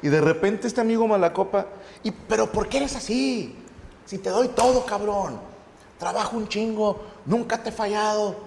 Y 0.00 0.08
de 0.08 0.20
repente 0.22 0.66
este 0.66 0.80
amigo 0.80 1.06
Malacopa, 1.06 1.66
y, 2.02 2.10
pero 2.10 2.50
¿por 2.50 2.68
qué 2.68 2.78
eres 2.78 2.96
así? 2.96 3.54
Si 4.06 4.16
te 4.18 4.30
doy 4.30 4.48
todo, 4.48 4.86
cabrón. 4.86 5.38
Trabajo 5.98 6.36
un 6.36 6.48
chingo, 6.48 7.02
nunca 7.26 7.58
te 7.62 7.68
he 7.68 7.72
fallado. 7.72 8.46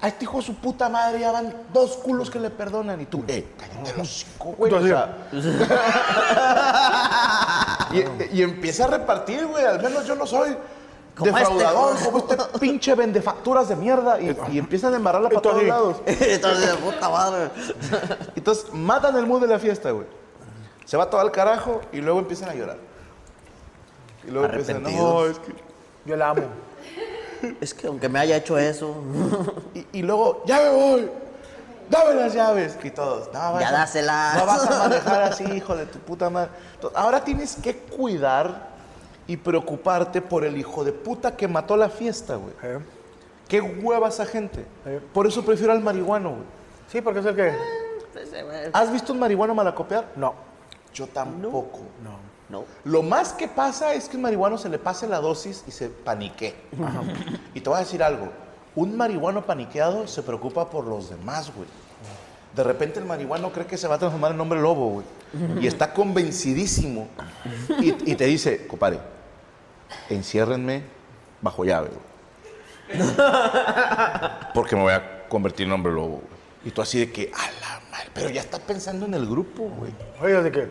A 0.00 0.06
este 0.06 0.26
hijo 0.26 0.36
de 0.36 0.44
su 0.44 0.54
puta 0.54 0.88
madre 0.88 1.18
ya 1.18 1.32
van 1.32 1.52
dos 1.72 1.96
culos 1.96 2.30
que 2.30 2.38
le 2.38 2.50
perdonan. 2.50 3.00
Y 3.00 3.06
tú, 3.06 3.24
eh, 3.26 3.48
cállate 3.58 3.98
los 3.98 4.08
cinco, 4.08 4.54
güey. 4.56 4.72
o 4.72 4.80
sea. 4.86 5.28
y, 7.92 8.38
y 8.38 8.42
empieza 8.42 8.84
a 8.84 8.88
repartir, 8.88 9.46
güey. 9.46 9.64
Al 9.64 9.82
menos 9.82 10.06
yo 10.06 10.14
no 10.14 10.26
soy 10.26 10.56
Como 11.16 11.30
defraudador, 11.36 11.94
este. 11.96 12.04
como 12.10 12.18
este 12.28 12.58
pinche 12.58 12.94
vendefacturas 12.94 13.68
de 13.68 13.76
mierda. 13.76 14.20
Y, 14.20 14.36
y 14.52 14.58
empiezan 14.58 14.92
a 14.94 14.96
embarrarla 14.96 15.28
para 15.28 15.40
todos 15.42 15.62
lados. 15.62 15.96
Entonces, 16.06 16.70
puta 16.76 17.08
madre. 17.08 17.50
Entonces 18.36 18.66
matan 18.72 19.16
el 19.16 19.26
mood 19.26 19.40
de 19.42 19.48
la 19.48 19.58
fiesta, 19.58 19.90
güey. 19.90 20.06
Se 20.84 20.96
va 20.96 21.08
todo 21.10 21.20
al 21.20 21.30
carajo 21.30 21.80
y 21.92 22.00
luego 22.00 22.18
empiezan 22.20 22.48
a 22.48 22.54
llorar. 22.54 22.78
Y 24.26 24.30
luego 24.30 24.46
empiezan, 24.46 24.76
Arrepentidos. 24.76 25.14
no, 25.14 25.26
es 25.26 25.38
que... 25.38 25.54
Yo 26.06 26.16
la 26.16 26.30
amo. 26.30 26.42
Es 27.60 27.72
que 27.74 27.86
aunque 27.86 28.08
me 28.08 28.18
haya 28.18 28.36
hecho 28.36 28.58
eso, 28.58 28.94
Y, 29.74 29.86
y 29.98 30.02
luego, 30.02 30.42
ya 30.46 30.58
me 30.60 30.70
voy. 30.70 31.10
Dame 31.90 32.14
las 32.14 32.34
llaves. 32.34 32.76
Y 32.82 32.90
todos, 32.90 33.26
no, 33.32 33.38
vas 33.52 33.60
Ya 33.60 33.68
a- 33.68 33.72
dáselas. 33.72 34.36
No 34.36 34.46
vas 34.46 34.66
a 34.70 34.78
manejar 34.78 35.22
así, 35.24 35.44
hijo 35.44 35.76
de 35.76 35.86
tu 35.86 35.98
puta 36.00 36.30
madre. 36.30 36.50
Ahora 36.94 37.24
tienes 37.24 37.56
que 37.56 37.76
cuidar 37.76 38.68
y 39.26 39.36
preocuparte 39.36 40.22
por 40.22 40.44
el 40.44 40.56
hijo 40.56 40.84
de 40.84 40.92
puta 40.92 41.36
que 41.36 41.48
mató 41.48 41.76
la 41.76 41.90
fiesta, 41.90 42.36
güey. 42.36 42.54
Eh, 42.62 42.78
Qué 43.48 43.60
hueva 43.60 44.08
esa 44.08 44.26
gente. 44.26 44.64
Eh. 44.86 45.00
Por 45.12 45.26
eso 45.26 45.44
prefiero 45.44 45.72
al 45.72 45.80
marihuano, 45.80 46.30
güey. 46.30 46.42
Sí, 46.90 47.00
porque 47.00 47.20
es 47.20 47.26
el 47.26 47.34
que... 47.34 47.52
¿Has 48.72 48.90
visto 48.90 49.12
un 49.12 49.18
marihuano 49.18 49.54
malacopear? 49.54 50.12
No. 50.16 50.34
Yo 50.94 51.06
tampoco. 51.06 51.80
no. 52.02 52.64
Lo 52.84 53.02
más 53.02 53.32
que 53.34 53.46
pasa 53.46 53.92
es 53.92 54.08
que 54.08 54.16
un 54.16 54.22
marihuano 54.22 54.56
se 54.56 54.68
le 54.68 54.78
pase 54.78 55.06
la 55.06 55.20
dosis 55.20 55.64
y 55.66 55.70
se 55.70 55.88
panique. 55.88 56.54
Y 57.54 57.60
te 57.60 57.68
voy 57.68 57.76
a 57.76 57.80
decir 57.80 58.02
algo. 58.02 58.28
Un 58.74 58.96
marihuano 58.96 59.44
paniqueado 59.44 60.06
se 60.06 60.22
preocupa 60.22 60.70
por 60.70 60.86
los 60.86 61.10
demás, 61.10 61.52
güey. 61.54 61.68
De 62.58 62.64
repente 62.64 62.98
el 62.98 63.04
marihuano 63.06 63.52
cree 63.52 63.66
que 63.66 63.76
se 63.78 63.86
va 63.86 63.94
a 63.94 63.98
transformar 63.98 64.32
en 64.32 64.40
hombre 64.40 64.60
lobo, 64.60 64.88
güey. 64.90 65.06
Y 65.62 65.68
está 65.68 65.92
convencidísimo. 65.92 67.06
Y, 67.78 68.10
y 68.10 68.16
te 68.16 68.24
dice, 68.24 68.66
compadre, 68.66 68.98
enciérrenme 70.10 70.82
bajo 71.40 71.64
llave, 71.64 71.90
güey. 72.88 73.00
Porque 74.54 74.74
me 74.74 74.82
voy 74.82 74.92
a 74.92 75.28
convertir 75.28 75.68
en 75.68 75.72
hombre 75.72 75.92
lobo, 75.92 76.16
güey. 76.16 76.38
Y 76.64 76.72
tú 76.72 76.82
así 76.82 76.98
de 76.98 77.12
que, 77.12 77.30
a 77.32 77.48
la 77.60 77.80
madre, 77.92 78.10
pero 78.12 78.28
ya 78.28 78.40
estás 78.40 78.58
pensando 78.58 79.06
en 79.06 79.14
el 79.14 79.24
grupo, 79.24 79.68
güey. 79.78 79.92
Oye, 80.20 80.36
así 80.36 80.50
que... 80.50 80.68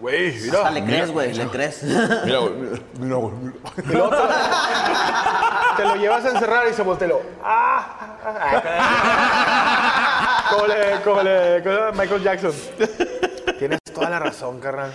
Güey, 0.00 0.32
mira. 0.42 0.58
Hasta 0.58 0.70
le 0.70 0.84
crees, 0.84 1.10
güey, 1.10 1.34
le 1.34 1.48
crees. 1.48 1.82
Mira, 1.82 2.38
güey, 2.38 2.52
mira, 2.54 2.78
mira, 3.00 3.16
güey, 3.16 3.52
te, 3.76 3.82
te 5.76 5.84
lo 5.88 5.96
llevas 5.96 6.24
a 6.24 6.30
encerrar 6.30 6.68
y 6.70 6.72
se 6.72 6.82
voltea 6.82 7.08
y 7.08 7.10
lo... 7.10 7.20
¡Ah! 7.42 8.10
Ah, 10.54 10.56
como 10.56 10.66
le, 10.66 11.00
como 11.02 11.22
le, 11.22 11.62
como 11.62 11.92
Michael 11.92 12.22
Jackson. 12.22 12.52
Tienes 13.58 13.78
toda 13.94 14.10
la 14.10 14.18
razón, 14.18 14.60
carnal. 14.60 14.92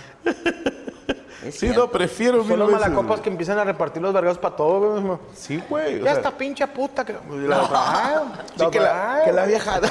Sí, 1.50 1.68
no, 1.74 1.90
prefiero 1.90 2.38
Son 2.38 2.48
mil 2.48 2.58
los 2.58 2.68
veces, 2.68 2.82
malacopas 2.82 3.20
que 3.20 3.30
empiezan 3.30 3.58
a 3.58 3.64
repartir 3.64 4.02
los 4.02 4.12
vergados 4.12 4.38
para 4.38 4.54
todo, 4.56 5.00
güey. 5.00 5.18
Sí, 5.34 5.62
güey. 5.68 5.96
o 5.96 6.04
Ya 6.04 6.10
sea, 6.12 6.12
esta 6.14 6.30
pinche 6.30 6.66
puta 6.68 7.04
que... 7.04 7.14
La 7.30 7.62
otra, 7.62 7.78
ah, 7.80 8.22
sí, 8.56 8.66
que, 8.70 8.78
la, 8.78 9.22
que 9.24 9.32
la 9.32 9.46
vieja. 9.46 9.80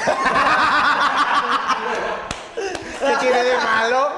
¿Qué 3.00 3.16
tiene 3.20 3.44
de 3.44 3.58
malo? 3.58 4.10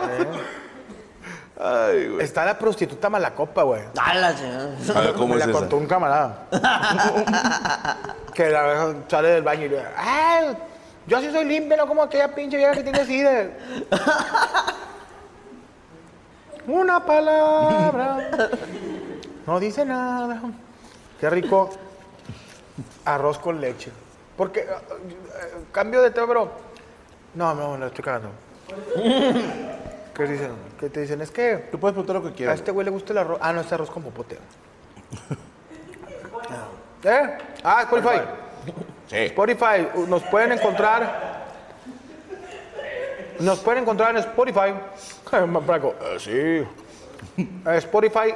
Ay, 1.59 2.07
güey. 2.09 2.23
Está 2.25 2.43
la 2.45 2.57
prostituta 2.57 3.09
malacopa, 3.09 3.63
güey. 3.63 3.81
A 3.97 4.13
la 4.15 4.35
chingada. 4.35 4.75
A 4.95 5.01
ver, 5.01 5.13
¿cómo 5.13 5.27
Me 5.27 5.33
es 5.35 5.39
la 5.39 5.45
esa? 5.51 5.59
contó 5.59 5.77
un 5.77 5.85
camarada. 5.87 6.47
que 8.33 8.49
la 8.49 8.93
sale 9.07 9.29
del 9.29 9.43
baño 9.43 9.65
y 9.65 9.69
le 9.69 9.77
dice, 9.77 9.87
¡ay! 9.95 10.57
Yo 11.07 11.19
sí 11.19 11.31
soy 11.31 11.45
limpia, 11.45 11.77
no 11.77 11.87
como 11.87 12.03
aquella 12.03 12.33
pinche 12.33 12.57
vieja 12.57 12.73
que 12.73 12.83
tiene 12.83 13.05
sida. 13.05 13.49
Una 16.67 17.03
palabra. 17.05 18.29
No 19.47 19.59
dice 19.59 19.83
nada. 19.83 20.41
Qué 21.19 21.29
rico. 21.29 21.69
Arroz 23.05 23.39
con 23.39 23.59
leche. 23.59 23.91
Porque, 24.37 24.61
eh, 24.61 24.65
eh, 24.65 25.65
cambio 25.71 26.01
de 26.01 26.11
tema, 26.11 26.27
pero... 26.27 26.51
No, 27.33 27.53
no, 27.53 27.77
no, 27.77 27.87
estoy 27.87 28.03
cagando. 28.03 28.29
¿Qué 28.95 30.23
dicen? 30.23 30.51
¿Qué 30.79 30.89
te 30.89 31.01
dicen? 31.01 31.21
Es 31.21 31.31
que 31.31 31.67
Tú 31.71 31.79
puedes 31.79 31.93
preguntar 31.93 32.15
lo 32.17 32.21
que 32.23 32.29
a 32.29 32.33
quieras. 32.33 32.55
este 32.59 32.71
güey 32.71 32.85
le 32.85 32.91
gusta 32.91 33.13
el 33.13 33.17
arroz. 33.19 33.39
Ah, 33.41 33.51
no, 33.53 33.61
es 33.61 33.73
arroz 33.73 33.89
con 33.89 34.03
popote. 34.03 34.37
¿Eh? 37.03 37.37
Ah, 37.63 37.81
Spotify. 37.83 38.21
Sí. 39.11 39.17
Spotify, 39.17 39.89
nos 40.07 40.23
pueden 40.23 40.53
encontrar. 40.53 41.41
Nos 43.41 43.59
pueden 43.59 43.81
encontrar 43.83 44.11
en 44.11 44.17
Spotify. 44.17 44.73
Franco, 45.65 45.95
eh, 46.01 46.17
sí. 46.17 47.43
Eh, 47.43 47.77
Spotify 47.77 48.33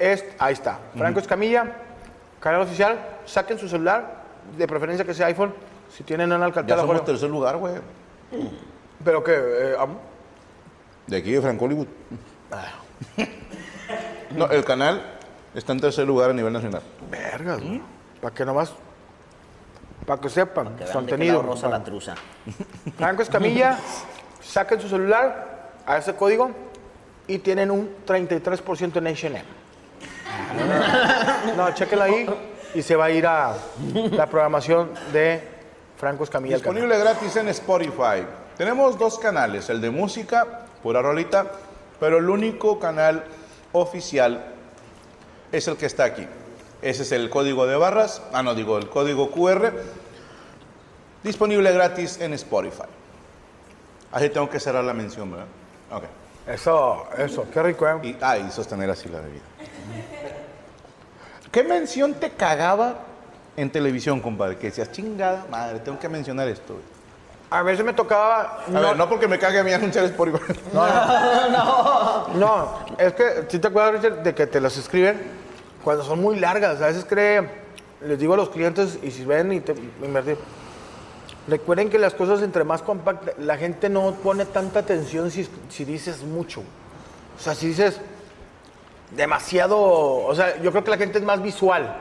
es. 0.00 0.24
Ahí 0.40 0.54
está. 0.54 0.80
Franco 0.96 1.20
Escamilla, 1.20 1.72
canal 2.40 2.62
oficial. 2.62 2.98
Saquen 3.24 3.56
su 3.56 3.68
celular, 3.68 4.24
de 4.58 4.66
preferencia 4.66 5.04
que 5.04 5.14
sea 5.14 5.26
iPhone. 5.26 5.54
Si 5.96 6.02
tienen 6.02 6.32
en 6.32 6.40
Ya 6.40 6.44
Alcantara, 6.46 6.80
somos 6.80 7.04
tercer 7.04 7.30
lugar, 7.30 7.56
güey. 7.58 7.74
Pero 9.04 9.22
que. 9.22 9.32
eh, 9.32 9.76
De 11.06 11.18
aquí 11.18 11.30
de 11.30 11.40
Franco 11.40 11.66
Hollywood. 11.66 11.86
Ah. 12.50 12.72
No, 14.30 14.46
el 14.46 14.64
canal 14.64 15.04
está 15.54 15.72
en 15.72 15.78
tercer 15.78 16.04
lugar 16.04 16.30
a 16.30 16.32
nivel 16.32 16.52
nacional. 16.52 16.82
Vergas, 17.08 17.60
Para 18.20 18.34
que 18.34 18.44
nomás. 18.44 18.74
Para 20.06 20.20
que 20.20 20.28
sepan. 20.28 20.76
Que 20.76 20.84
de 20.84 20.92
contenido. 20.92 21.42
rosa 21.42 21.68
la 21.68 21.82
truza. 21.82 22.14
Franco 22.96 23.22
Escamilla, 23.22 23.78
saquen 24.40 24.80
su 24.80 24.88
celular 24.88 25.72
a 25.84 25.98
ese 25.98 26.14
código 26.14 26.50
y 27.26 27.38
tienen 27.38 27.70
un 27.70 27.90
33% 28.06 28.96
en 28.96 29.06
H&M. 29.08 29.42
No, 31.56 31.74
chequenla 31.74 32.04
ahí 32.04 32.26
y 32.74 32.82
se 32.82 32.94
va 32.94 33.06
a 33.06 33.10
ir 33.10 33.26
a 33.26 33.54
la 34.12 34.26
programación 34.26 34.90
de 35.12 35.42
Franco 35.96 36.24
Escamilla. 36.24 36.56
Disponible 36.56 36.98
gratis 36.98 37.36
en 37.36 37.48
Spotify. 37.48 38.24
Tenemos 38.56 38.98
dos 38.98 39.18
canales, 39.18 39.68
el 39.70 39.80
de 39.80 39.90
música, 39.90 40.66
pura 40.82 41.02
rolita, 41.02 41.46
pero 41.98 42.18
el 42.18 42.28
único 42.28 42.78
canal 42.78 43.24
oficial 43.72 44.44
es 45.52 45.68
el 45.68 45.76
que 45.76 45.86
está 45.86 46.04
aquí. 46.04 46.26
Ese 46.82 47.02
es 47.02 47.12
el 47.12 47.30
código 47.30 47.66
de 47.66 47.76
barras, 47.76 48.22
ah 48.32 48.42
no 48.42 48.54
digo, 48.54 48.78
el 48.78 48.88
código 48.88 49.30
QR, 49.30 49.72
disponible 51.22 51.72
gratis 51.72 52.20
en 52.20 52.34
Spotify. 52.34 52.84
Así 54.12 54.28
tengo 54.28 54.48
que 54.48 54.60
cerrar 54.60 54.84
la 54.84 54.92
mención, 54.92 55.30
¿verdad? 55.30 55.46
Ok. 55.90 56.04
Eso, 56.46 57.06
eso, 57.18 57.46
qué 57.52 57.62
rico, 57.62 57.88
¿eh? 57.88 57.98
Y, 58.02 58.16
ah, 58.20 58.38
y 58.38 58.50
sostener 58.50 58.88
así 58.88 59.08
la 59.08 59.20
bebida. 59.20 59.42
¿Qué 61.50 61.64
mención 61.64 62.14
te 62.14 62.30
cagaba 62.30 62.98
en 63.56 63.70
televisión, 63.70 64.20
compadre? 64.20 64.56
Que 64.56 64.68
decías, 64.68 64.92
chingada 64.92 65.44
madre, 65.50 65.80
tengo 65.80 65.98
que 65.98 66.08
mencionar 66.08 66.46
esto. 66.46 66.74
güey"? 66.74 66.84
A 67.50 67.62
veces 67.62 67.84
me 67.84 67.92
tocaba. 67.92 68.64
A 68.66 68.80
ver, 68.80 68.96
no 68.96 69.08
porque 69.08 69.26
me 69.26 69.38
cague 69.38 69.58
a 69.58 69.64
mí 69.64 69.72
anunciar 69.74 70.04
Spotify. 70.04 70.38
No, 72.34 72.68
es 72.98 73.14
que, 73.14 73.46
si 73.48 73.58
te 73.58 73.68
acuerdas, 73.68 73.94
Richard, 74.02 74.22
de 74.22 74.34
que 74.34 74.46
te 74.46 74.60
las 74.60 74.76
escriben 74.76 75.35
cuando 75.86 76.02
son 76.02 76.20
muy 76.20 76.36
largas. 76.40 76.82
A 76.82 76.88
veces 76.88 77.06
cree, 77.08 77.48
les 78.04 78.18
digo 78.18 78.34
a 78.34 78.36
los 78.36 78.48
clientes, 78.48 78.98
y 79.04 79.12
si 79.12 79.24
ven 79.24 79.52
y 79.52 79.60
te 79.60 79.72
invertir, 80.02 80.36
recuerden 81.46 81.90
que 81.90 81.96
las 81.96 82.12
cosas 82.12 82.42
entre 82.42 82.64
más 82.64 82.82
compactas, 82.82 83.38
la 83.38 83.56
gente 83.56 83.88
no 83.88 84.16
pone 84.20 84.46
tanta 84.46 84.80
atención 84.80 85.30
si, 85.30 85.48
si 85.68 85.84
dices 85.84 86.24
mucho. 86.24 86.62
O 87.38 87.40
sea, 87.40 87.54
si 87.54 87.68
dices 87.68 88.00
demasiado, 89.14 89.78
o 89.80 90.34
sea, 90.34 90.60
yo 90.60 90.72
creo 90.72 90.82
que 90.82 90.90
la 90.90 90.96
gente 90.96 91.18
es 91.18 91.24
más 91.24 91.40
visual. 91.40 91.96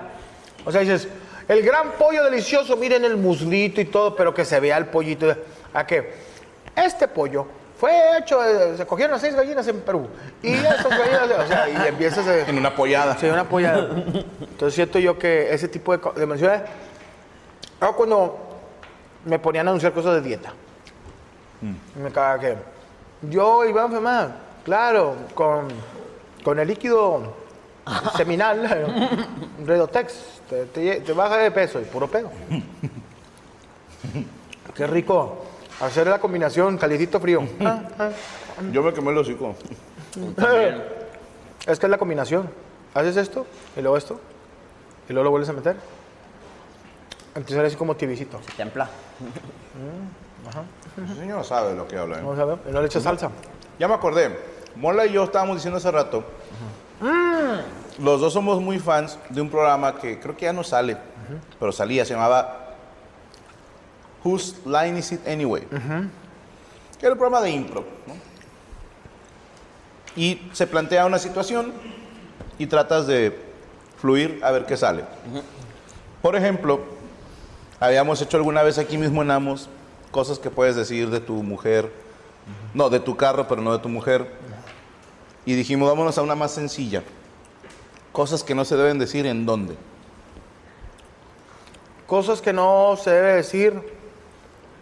O 0.65 0.71
sea, 0.71 0.82
dices, 0.82 1.08
el 1.48 1.62
gran 1.62 1.91
pollo 1.91 2.24
delicioso, 2.24 2.78
miren 2.78 3.06
el 3.06 3.17
muslito 3.17 3.82
y 3.82 3.86
todo, 3.86 4.15
pero 4.15 4.34
que 4.34 4.45
se 4.45 4.60
vea 4.60 4.78
el 4.80 4.88
pollito. 4.88 5.32
¿A 5.76 5.86
qué? 5.86 6.12
Este 6.76 7.08
pollo 7.08 7.45
fue 7.78 8.18
hecho, 8.18 8.44
eh, 8.44 8.78
se 8.78 8.86
cogieron 8.86 9.12
las 9.14 9.22
seis 9.22 9.36
gallinas 9.36 9.68
en 9.68 9.82
Perú. 9.82 10.08
Y 10.42 10.54
estas 10.54 10.90
gallinas, 10.90 11.46
o 11.46 11.48
sea, 11.48 11.70
y 11.70 11.88
empiezas 11.88 12.26
a... 12.28 12.40
En 12.50 12.58
una 12.58 12.74
pollada. 12.74 13.18
Sí, 13.18 13.28
una 13.28 13.48
pollada. 13.48 13.90
Entonces 14.40 14.74
siento 14.74 15.00
yo 15.00 15.18
que 15.20 15.54
ese 15.54 15.68
tipo 15.68 15.96
de, 15.96 16.02
de 16.16 16.26
menciones... 16.26 16.62
Ahora 17.80 17.96
cuando 17.98 18.40
me 19.26 19.40
ponían 19.40 19.68
a 19.68 19.72
anunciar 19.72 19.92
cosas 19.92 20.16
de 20.16 20.22
dieta. 20.22 20.54
Me 22.02 22.12
caga 22.12 22.40
que... 22.40 22.58
Yo 23.30 23.66
iba 23.66 23.82
a 23.82 23.86
enfermar, 23.86 24.36
claro, 24.64 25.16
con, 25.34 25.68
con 26.44 26.60
el 26.60 26.68
líquido 26.68 27.34
seminal, 28.16 29.30
Redotex, 29.66 30.42
te, 30.50 31.00
te 31.00 31.14
baja 31.14 31.38
de 31.38 31.50
peso 31.50 31.82
y 31.82 31.86
puro 31.86 32.08
pedo. 32.08 32.30
Qué 34.76 34.86
rico. 34.86 35.44
Hacer 35.82 36.08
la 36.08 36.20
combinación 36.20 36.78
calientito 36.78 37.20
frío. 37.20 37.44
Ah, 37.62 37.82
ah. 38.00 38.10
Yo 38.72 38.84
me 38.84 38.94
quemé 38.94 39.12
el 39.12 39.18
hocico. 39.18 39.56
Es 41.68 41.80
que 41.80 41.88
es 41.88 41.90
la 41.90 41.98
combinación. 41.98 42.50
Haces 42.94 43.18
esto 43.18 43.46
y 43.76 43.82
luego 43.82 43.98
esto 43.98 44.20
y 45.10 45.14
luego 45.14 45.26
lo 45.26 45.32
vuelves 45.32 45.50
a 45.50 45.54
meter. 45.54 45.76
Entonces 47.34 47.58
así 47.58 47.76
como 47.76 47.96
tibicito. 47.96 48.40
Templa. 48.56 48.88
Ese 51.04 51.16
señor 51.16 51.44
sabe 51.44 51.70
de 51.72 51.76
lo 51.76 51.88
que 51.88 51.98
habla. 51.98 52.20
¿eh? 52.20 52.42
A 52.42 52.46
ver. 52.46 52.60
Y 52.70 52.72
no 52.72 52.82
le 52.82 52.88
echas 52.88 53.04
salsa. 53.04 53.30
Ya 53.80 53.88
me 53.88 53.96
acordé. 53.96 54.40
Mola 54.76 55.06
y 55.06 55.14
yo 55.14 55.24
estábamos 55.24 55.58
diciendo 55.58 55.78
hace 55.78 55.92
rato. 55.92 56.24
Los 58.00 58.22
dos 58.22 58.34
somos 58.34 58.62
muy 58.62 58.80
fans 58.80 59.18
de 59.30 59.42
un 59.42 59.50
programa 59.50 59.96
que 59.96 60.20
creo 60.20 60.36
que 60.36 60.46
ya 60.46 60.54
no 60.54 60.64
sale, 60.64 60.98
pero 61.60 61.72
salía, 61.72 62.06
se 62.06 62.14
llamaba 62.14 62.64
Whose 64.26 64.56
Line 64.66 64.98
Is 64.98 65.12
It 65.12 65.28
Anyway? 65.28 65.62
Que 65.62 67.06
era 67.06 67.14
el 67.14 67.18
programa 67.18 67.42
de 67.42 67.52
impro. 67.52 67.86
¿no? 68.08 68.14
Y 70.16 70.50
se 70.52 70.66
plantea 70.66 71.06
una 71.06 71.20
situación 71.20 71.72
y 72.58 72.66
tratas 72.66 73.06
de 73.06 73.38
fluir 74.00 74.40
a 74.44 74.52
ver 74.52 74.66
qué 74.66 74.76
sale. 74.76 75.04
Por 76.22 76.36
ejemplo, 76.36 76.80
habíamos 77.80 78.20
hecho 78.22 78.38
alguna 78.38 78.64
vez 78.64 78.80
aquí 78.80 78.98
mismo 78.98 79.22
en 79.22 79.30
Amos 79.30 79.70
cosas 80.10 80.40
que 80.40 80.50
puedes 80.50 80.76
decir 80.76 81.10
de 81.10 81.20
tu 81.20 81.44
mujer, 81.44 81.92
no, 82.74 82.90
de 82.90 83.00
tu 83.02 83.18
carro, 83.18 83.48
pero 83.48 83.62
no 83.62 83.74
de 83.74 83.80
tu 83.80 83.90
mujer. 83.90 84.32
Y 85.46 85.54
dijimos, 85.54 85.90
vámonos 85.90 86.18
a 86.18 86.22
una 86.22 86.36
más 86.36 86.52
sencilla. 86.52 87.04
Cosas 88.12 88.44
que 88.44 88.56
no 88.56 88.66
se 88.66 88.78
deben 88.78 88.98
decir 88.98 89.26
en 89.26 89.46
dónde. 89.46 89.76
Cosas 92.08 92.42
que 92.42 92.54
no 92.54 92.96
se 92.96 93.12
debe 93.12 93.34
decir. 93.34 93.94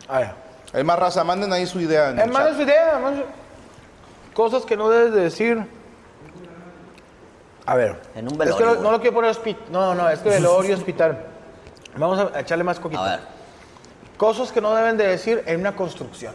A 0.07 0.19
ver. 0.19 0.31
Es 0.73 0.83
más, 0.83 0.97
raza, 0.99 1.23
manden 1.23 1.53
ahí 1.53 1.65
su 1.67 1.79
idea. 1.79 2.09
En 2.09 2.19
el 2.19 2.27
Hermano, 2.27 2.47
chat. 2.47 2.55
su 2.55 2.61
idea. 2.63 2.91
hermano. 2.95 3.23
Cosas 4.33 4.63
que 4.65 4.75
no 4.75 4.89
debes 4.89 5.13
de 5.13 5.21
decir. 5.21 5.67
A 7.65 7.75
ver. 7.75 8.01
En 8.15 8.25
un 8.27 8.33
Es 8.41 8.51
que 8.55 8.63
velorio, 8.63 8.81
no, 8.81 8.91
lo 8.91 8.99
quiero 8.99 9.13
poner 9.15 9.31
hospital. 9.31 9.63
No, 9.69 9.93
no, 9.95 10.09
es 10.09 10.19
que 10.19 10.29
velorio 10.29 10.71
y 10.71 10.73
hospital. 10.73 11.27
Vamos 11.95 12.31
a 12.33 12.39
echarle 12.39 12.63
más 12.63 12.79
coquito. 12.79 13.01
A 13.01 13.09
ver. 13.11 13.19
Cosas 14.17 14.51
que 14.51 14.61
no 14.61 14.73
deben 14.73 14.97
de 14.97 15.07
decir 15.07 15.43
en 15.45 15.59
una 15.59 15.75
construcción. 15.75 16.33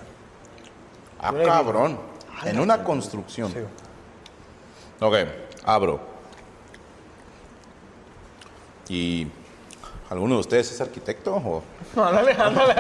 Ah, 1.20 1.32
cabrón. 1.44 1.98
En 2.44 2.60
una 2.60 2.84
construcción. 2.84 3.52
Ok, 5.00 5.14
abro. 5.64 6.00
¿Y 8.88 9.26
alguno 10.10 10.34
de 10.36 10.40
ustedes 10.40 10.70
es 10.72 10.80
arquitecto 10.80 11.34
o, 11.34 11.62
Ándale, 12.00 12.32
ándale. 12.32 12.74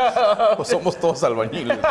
o 0.56 0.64
somos 0.64 0.96
todos 0.98 1.22
albañiles? 1.24 1.78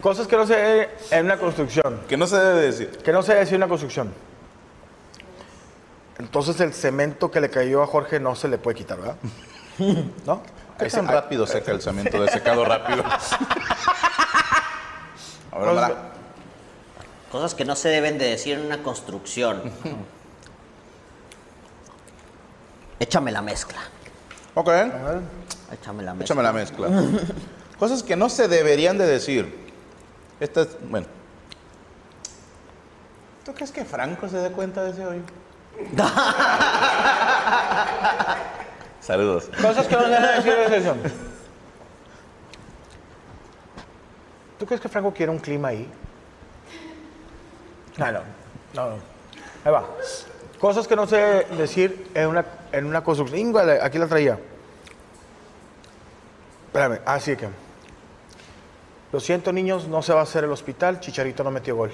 Cosas 0.00 0.26
que 0.26 0.36
no 0.36 0.46
se 0.46 0.54
debe 0.56 0.90
en 1.10 1.24
una 1.26 1.38
construcción. 1.38 2.00
que 2.08 2.16
no 2.16 2.26
se 2.26 2.36
debe 2.38 2.60
decir. 2.62 2.90
Que 2.98 3.12
no 3.12 3.22
se 3.22 3.28
debe 3.32 3.40
decir 3.40 3.54
en 3.56 3.60
una 3.62 3.68
construcción. 3.68 4.12
Entonces 6.18 6.60
el 6.60 6.72
cemento 6.74 7.30
que 7.30 7.40
le 7.40 7.50
cayó 7.50 7.82
a 7.82 7.86
Jorge 7.86 8.20
no 8.20 8.34
se 8.36 8.48
le 8.48 8.58
puede 8.58 8.76
quitar, 8.76 8.98
¿verdad? 8.98 9.16
¿No? 10.26 10.42
¿Qué 10.78 10.86
tan 10.90 11.08
rápido 11.08 11.46
seca 11.46 11.72
el 11.72 11.80
cemento 11.80 12.20
de 12.22 12.28
secado 12.28 12.64
rápido? 12.64 13.04
A 15.52 15.58
ver, 15.58 15.74
Mara. 15.74 15.94
Cosas 17.30 17.54
que 17.54 17.64
no 17.64 17.74
se 17.76 17.88
deben 17.88 18.18
de 18.18 18.26
decir 18.26 18.58
en 18.58 18.66
una 18.66 18.82
construcción. 18.82 19.62
Échame 22.98 23.30
la 23.32 23.42
mezcla. 23.42 23.80
Ok, 24.54 24.68
Échame 25.72 26.02
la 26.04 26.14
mezcla. 26.14 26.24
échame 26.24 26.42
la 26.42 26.52
mezcla. 26.52 26.88
Cosas 27.78 28.02
que 28.02 28.14
no 28.16 28.28
se 28.28 28.46
deberían 28.48 28.96
de 28.98 29.06
decir. 29.06 29.72
Esta 30.40 30.62
es, 30.62 30.76
bueno. 30.88 31.06
¿Tú 33.44 33.52
crees 33.52 33.72
que 33.72 33.84
Franco 33.84 34.28
se 34.28 34.38
dé 34.38 34.50
cuenta 34.50 34.84
de 34.84 34.90
ese 34.92 35.04
hoyo? 35.04 35.22
Saludos. 39.00 39.50
Cosas 39.60 39.86
que 39.86 39.94
no 39.96 40.02
se 40.04 40.08
deben 40.10 40.36
decir 40.36 40.52
en 40.52 40.68
sesión. 40.70 40.98
¿Tú 44.58 44.66
crees 44.66 44.80
que 44.80 44.88
Franco 44.88 45.12
quiere 45.12 45.30
un 45.32 45.38
clima 45.38 45.68
ahí? 45.68 45.90
Ah, 47.98 48.12
no. 48.12 48.20
No, 48.74 48.90
no. 48.90 48.96
Ahí 49.64 49.72
va. 49.72 49.84
Cosas 50.64 50.88
que 50.88 50.96
no 50.96 51.06
sé 51.06 51.46
decir 51.58 52.10
en 52.14 52.26
una, 52.26 52.46
en 52.72 52.86
una 52.86 53.04
construcción. 53.04 53.38
Íngale, 53.38 53.80
aquí 53.82 53.98
la 53.98 54.06
traía. 54.06 54.38
Espérame, 56.68 57.00
así 57.04 57.36
que. 57.36 57.50
Lo 59.12 59.20
siento, 59.20 59.52
niños, 59.52 59.86
no 59.88 60.00
se 60.00 60.14
va 60.14 60.20
a 60.20 60.22
hacer 60.22 60.44
el 60.44 60.50
hospital. 60.50 61.00
Chicharito 61.00 61.44
no 61.44 61.50
metió 61.50 61.76
gol. 61.76 61.92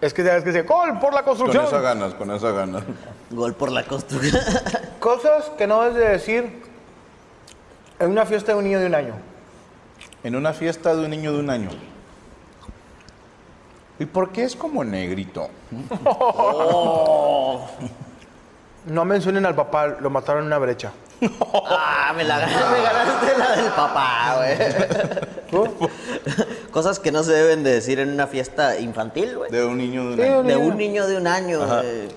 Es 0.00 0.14
que 0.14 0.24
sabes 0.24 0.42
que 0.42 0.52
dice, 0.52 0.62
gol 0.62 0.98
por 0.98 1.12
la 1.12 1.22
Con 1.22 1.36
construcción. 1.36 1.66
esa 1.66 1.80
ganas, 1.82 2.14
con 2.14 2.30
esa 2.30 2.52
ganas. 2.52 2.82
Gol 3.28 3.52
por 3.52 3.70
la 3.70 3.84
construcción. 3.84 4.42
Cosas 5.00 5.50
que 5.58 5.66
no 5.66 5.82
debes 5.82 5.96
de 5.96 6.08
decir 6.08 6.62
en 7.98 8.10
una 8.10 8.24
fiesta 8.24 8.52
de 8.52 8.58
un 8.58 8.64
niño 8.64 8.80
de 8.80 8.86
un 8.86 8.94
año. 8.94 9.14
En 10.24 10.34
una 10.34 10.54
fiesta 10.54 10.94
de 10.94 11.04
un 11.04 11.10
niño 11.10 11.34
de 11.34 11.40
un 11.40 11.50
año. 11.50 11.68
¿Y 14.00 14.06
por 14.06 14.32
qué 14.32 14.42
es 14.44 14.56
como 14.56 14.82
negrito? 14.82 15.48
No 18.86 19.04
mencionen 19.04 19.44
al 19.44 19.54
papá, 19.54 19.86
lo 20.00 20.08
mataron 20.08 20.40
en 20.42 20.46
una 20.46 20.56
brecha. 20.58 20.90
ah, 21.68 22.14
me 22.16 22.24
la 22.24 22.38
ganaste, 22.38 22.64
me 22.70 22.82
ganaste 22.82 23.38
la 23.38 23.56
del 23.56 23.72
papá, 23.72 24.36
güey. 24.38 24.56
Cosas 26.70 26.98
que 26.98 27.12
no 27.12 27.22
se 27.22 27.32
deben 27.32 27.62
de 27.62 27.72
decir 27.74 28.00
en 28.00 28.08
una 28.10 28.26
fiesta 28.26 28.78
infantil, 28.80 29.36
güey. 29.36 29.50
De 29.50 29.66
un 29.66 29.76
niño 29.76 30.04
de 30.04 30.08
un 30.12 30.16
Sí, 30.16 30.22
año. 30.22 30.42
De 30.44 30.56
un 30.56 30.76
niño 30.78 31.06
de 31.06 31.16
un 31.18 31.26
año. 31.26 31.58
güey. 31.58 32.08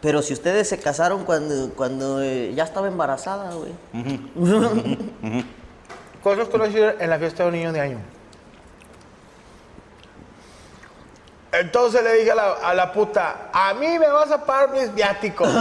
Pero 0.00 0.22
si 0.22 0.34
ustedes 0.34 0.68
se 0.68 0.78
casaron 0.78 1.24
cuando, 1.24 1.70
cuando 1.74 2.22
eh, 2.22 2.52
ya 2.54 2.62
estaba 2.62 2.86
embarazada, 2.86 3.50
güey. 3.54 3.72
Cosas 6.22 6.48
que 6.48 6.58
no 6.58 6.64
decir 6.64 6.94
en 7.00 7.10
la 7.10 7.18
fiesta 7.18 7.42
de 7.42 7.48
un 7.48 7.54
niño 7.56 7.72
de 7.72 7.80
año. 7.80 7.98
Entonces 11.52 12.02
le 12.02 12.12
dije 12.14 12.32
a 12.32 12.34
la, 12.34 12.52
a 12.62 12.74
la 12.74 12.92
puta, 12.92 13.48
a 13.52 13.72
mí 13.74 13.98
me 13.98 14.08
vas 14.08 14.30
a 14.30 14.44
pagar 14.44 14.70
mis 14.72 14.92
viáticos. 14.94 15.48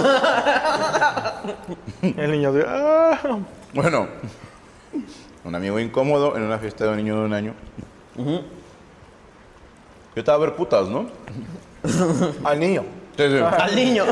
El 2.02 2.32
niño 2.32 2.52
de, 2.52 2.66
"Ah". 2.68 3.18
Bueno, 3.74 4.08
un 5.44 5.56
amigo 5.56 5.80
incómodo 5.80 6.36
en 6.36 6.44
una 6.44 6.58
fiesta 6.58 6.86
de 6.86 6.90
un 6.92 6.98
niño 6.98 7.20
de 7.20 7.26
un 7.26 7.34
año. 7.34 7.54
Yo 8.18 8.42
estaba 10.16 10.38
a 10.38 10.48
ver 10.48 10.56
putas, 10.56 10.88
¿no? 10.88 11.06
al 12.44 12.60
niño. 12.60 12.84
Sí, 13.18 13.24
sí. 13.30 13.38
Al 13.38 13.76
niño. 13.76 14.06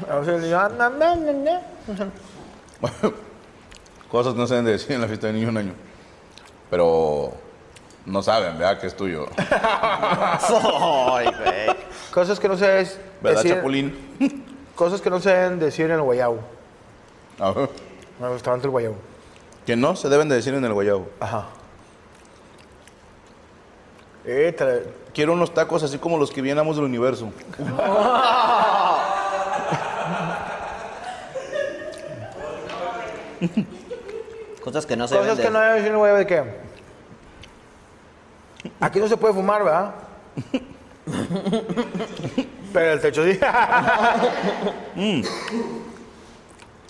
Entonces 0.00 0.34
el 0.36 0.42
niño, 0.42 0.58
"Ah, 0.60 0.68
na, 0.76 0.88
na, 0.90 1.14
na, 1.16 1.32
na". 1.32 1.60
Cosas 4.10 4.34
no 4.34 4.46
se 4.46 4.54
deben 4.54 4.66
de 4.66 4.72
decir 4.72 4.92
en 4.92 5.00
la 5.02 5.06
fiesta 5.08 5.26
de 5.26 5.32
niño 5.34 5.46
de 5.46 5.50
un 5.50 5.56
año. 5.58 5.72
Pero 6.70 7.32
no 8.08 8.22
saben, 8.22 8.58
¿verdad? 8.58 8.80
Que 8.80 8.86
es 8.88 8.96
tuyo. 8.96 9.26
Ay, 11.12 11.26
güey. 11.26 11.76
Cosas 12.12 12.40
que 12.40 12.48
no 12.48 12.56
se 12.56 12.66
deben 12.66 12.88
¿Verdad, 13.20 13.42
decir. 13.42 13.56
Chapulín? 13.56 14.44
Cosas 14.74 15.00
que 15.00 15.10
no 15.10 15.20
se 15.20 15.30
deben 15.30 15.58
decir 15.58 15.86
en 15.86 15.92
el 15.92 16.02
guayabo. 16.02 16.38
Ajá. 17.38 17.68
En 18.18 18.26
el 18.26 18.32
restaurante 18.32 18.62
del 18.62 18.70
guayabo. 18.72 18.96
Que 19.66 19.76
no 19.76 19.94
se 19.96 20.08
deben 20.08 20.28
de 20.28 20.36
decir 20.36 20.54
en 20.54 20.64
el 20.64 20.72
guayabo. 20.72 21.08
Ajá. 21.20 21.46
Eh, 24.24 24.54
tra- 24.58 24.82
Quiero 25.14 25.32
unos 25.32 25.52
tacos 25.52 25.82
así 25.82 25.98
como 25.98 26.16
los 26.18 26.30
que 26.30 26.40
viéramos 26.42 26.76
del 26.76 26.84
universo. 26.84 27.30
Cosas 34.62 34.86
que 34.86 34.96
no 34.96 35.08
se 35.08 35.16
Cosas 35.16 35.36
deben 35.36 35.38
de 35.38 35.42
que 35.44 35.50
no 35.50 35.60
deben 35.60 35.74
decir 35.76 35.88
en 35.88 35.92
el 35.94 35.98
guayabo 35.98 36.18
de 36.18 36.26
qué. 36.26 36.67
Aquí 38.80 38.98
no 39.00 39.08
se 39.08 39.16
puede 39.16 39.34
fumar, 39.34 39.64
¿verdad? 39.64 39.94
Pero 42.72 42.92
el 42.92 43.00
techo 43.00 43.24
sí. 43.24 43.38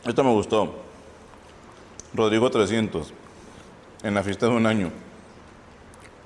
Esto 0.04 0.24
me 0.24 0.30
gustó. 0.32 0.74
Rodrigo 2.14 2.50
300. 2.50 3.12
En 4.02 4.14
la 4.14 4.22
fiesta 4.22 4.46
de 4.46 4.52
un 4.52 4.66
año. 4.66 4.90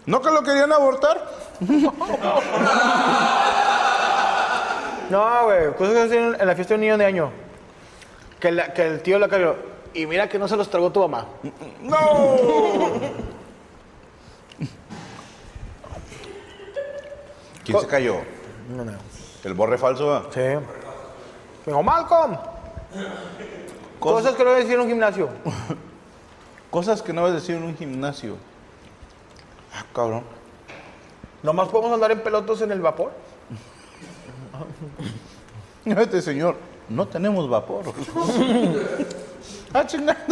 ¿No 0.06 0.20
que 0.20 0.30
lo 0.30 0.42
querían 0.42 0.72
abortar? 0.72 1.26
No, 5.10 5.44
güey. 5.44 5.72
Cosas 5.74 6.08
que 6.08 6.16
en 6.18 6.46
la 6.46 6.54
fiesta 6.54 6.74
de 6.74 6.76
un 6.76 6.80
niño 6.80 6.98
de 6.98 7.04
año. 7.04 7.30
Que, 8.40 8.50
la- 8.50 8.72
que 8.72 8.86
el 8.86 9.02
tío 9.02 9.18
la 9.18 9.28
cayó. 9.28 9.56
Y 9.94 10.06
mira 10.06 10.28
que 10.28 10.38
no 10.38 10.48
se 10.48 10.56
los 10.56 10.70
tragó 10.70 10.90
tu 10.90 11.00
mamá. 11.00 11.26
¿Quién 17.64 17.80
se 17.80 17.86
cayó? 17.86 18.16
No, 18.74 18.84
no. 18.84 18.92
¿El 19.44 19.54
borre 19.54 19.78
falso? 19.78 20.06
va? 20.06 20.24
Sí. 20.32 20.40
Dijo, 21.66 21.82
Malcolm. 21.82 22.36
Cosas 23.98 24.34
que 24.34 24.44
no 24.44 24.50
deben 24.50 24.64
decir 24.64 24.74
en 24.74 24.80
un 24.80 24.88
gimnasio. 24.88 25.28
Cosas 26.70 27.02
que 27.02 27.12
no 27.12 27.26
debes 27.26 27.42
decir 27.42 27.56
en 27.56 27.64
un 27.64 27.76
gimnasio. 27.76 28.36
Ah, 29.74 29.84
cabrón. 29.94 30.22
Nomás 31.42 31.68
podemos 31.68 31.92
andar 31.92 32.10
en 32.12 32.20
pelotos 32.20 32.62
en 32.62 32.72
el 32.72 32.80
vapor. 32.80 33.12
Este 35.84 36.22
señor, 36.22 36.54
no 36.88 37.08
tenemos 37.08 37.48
vapor. 37.48 37.86
ah, 39.74 39.84
chingada. 39.84 40.24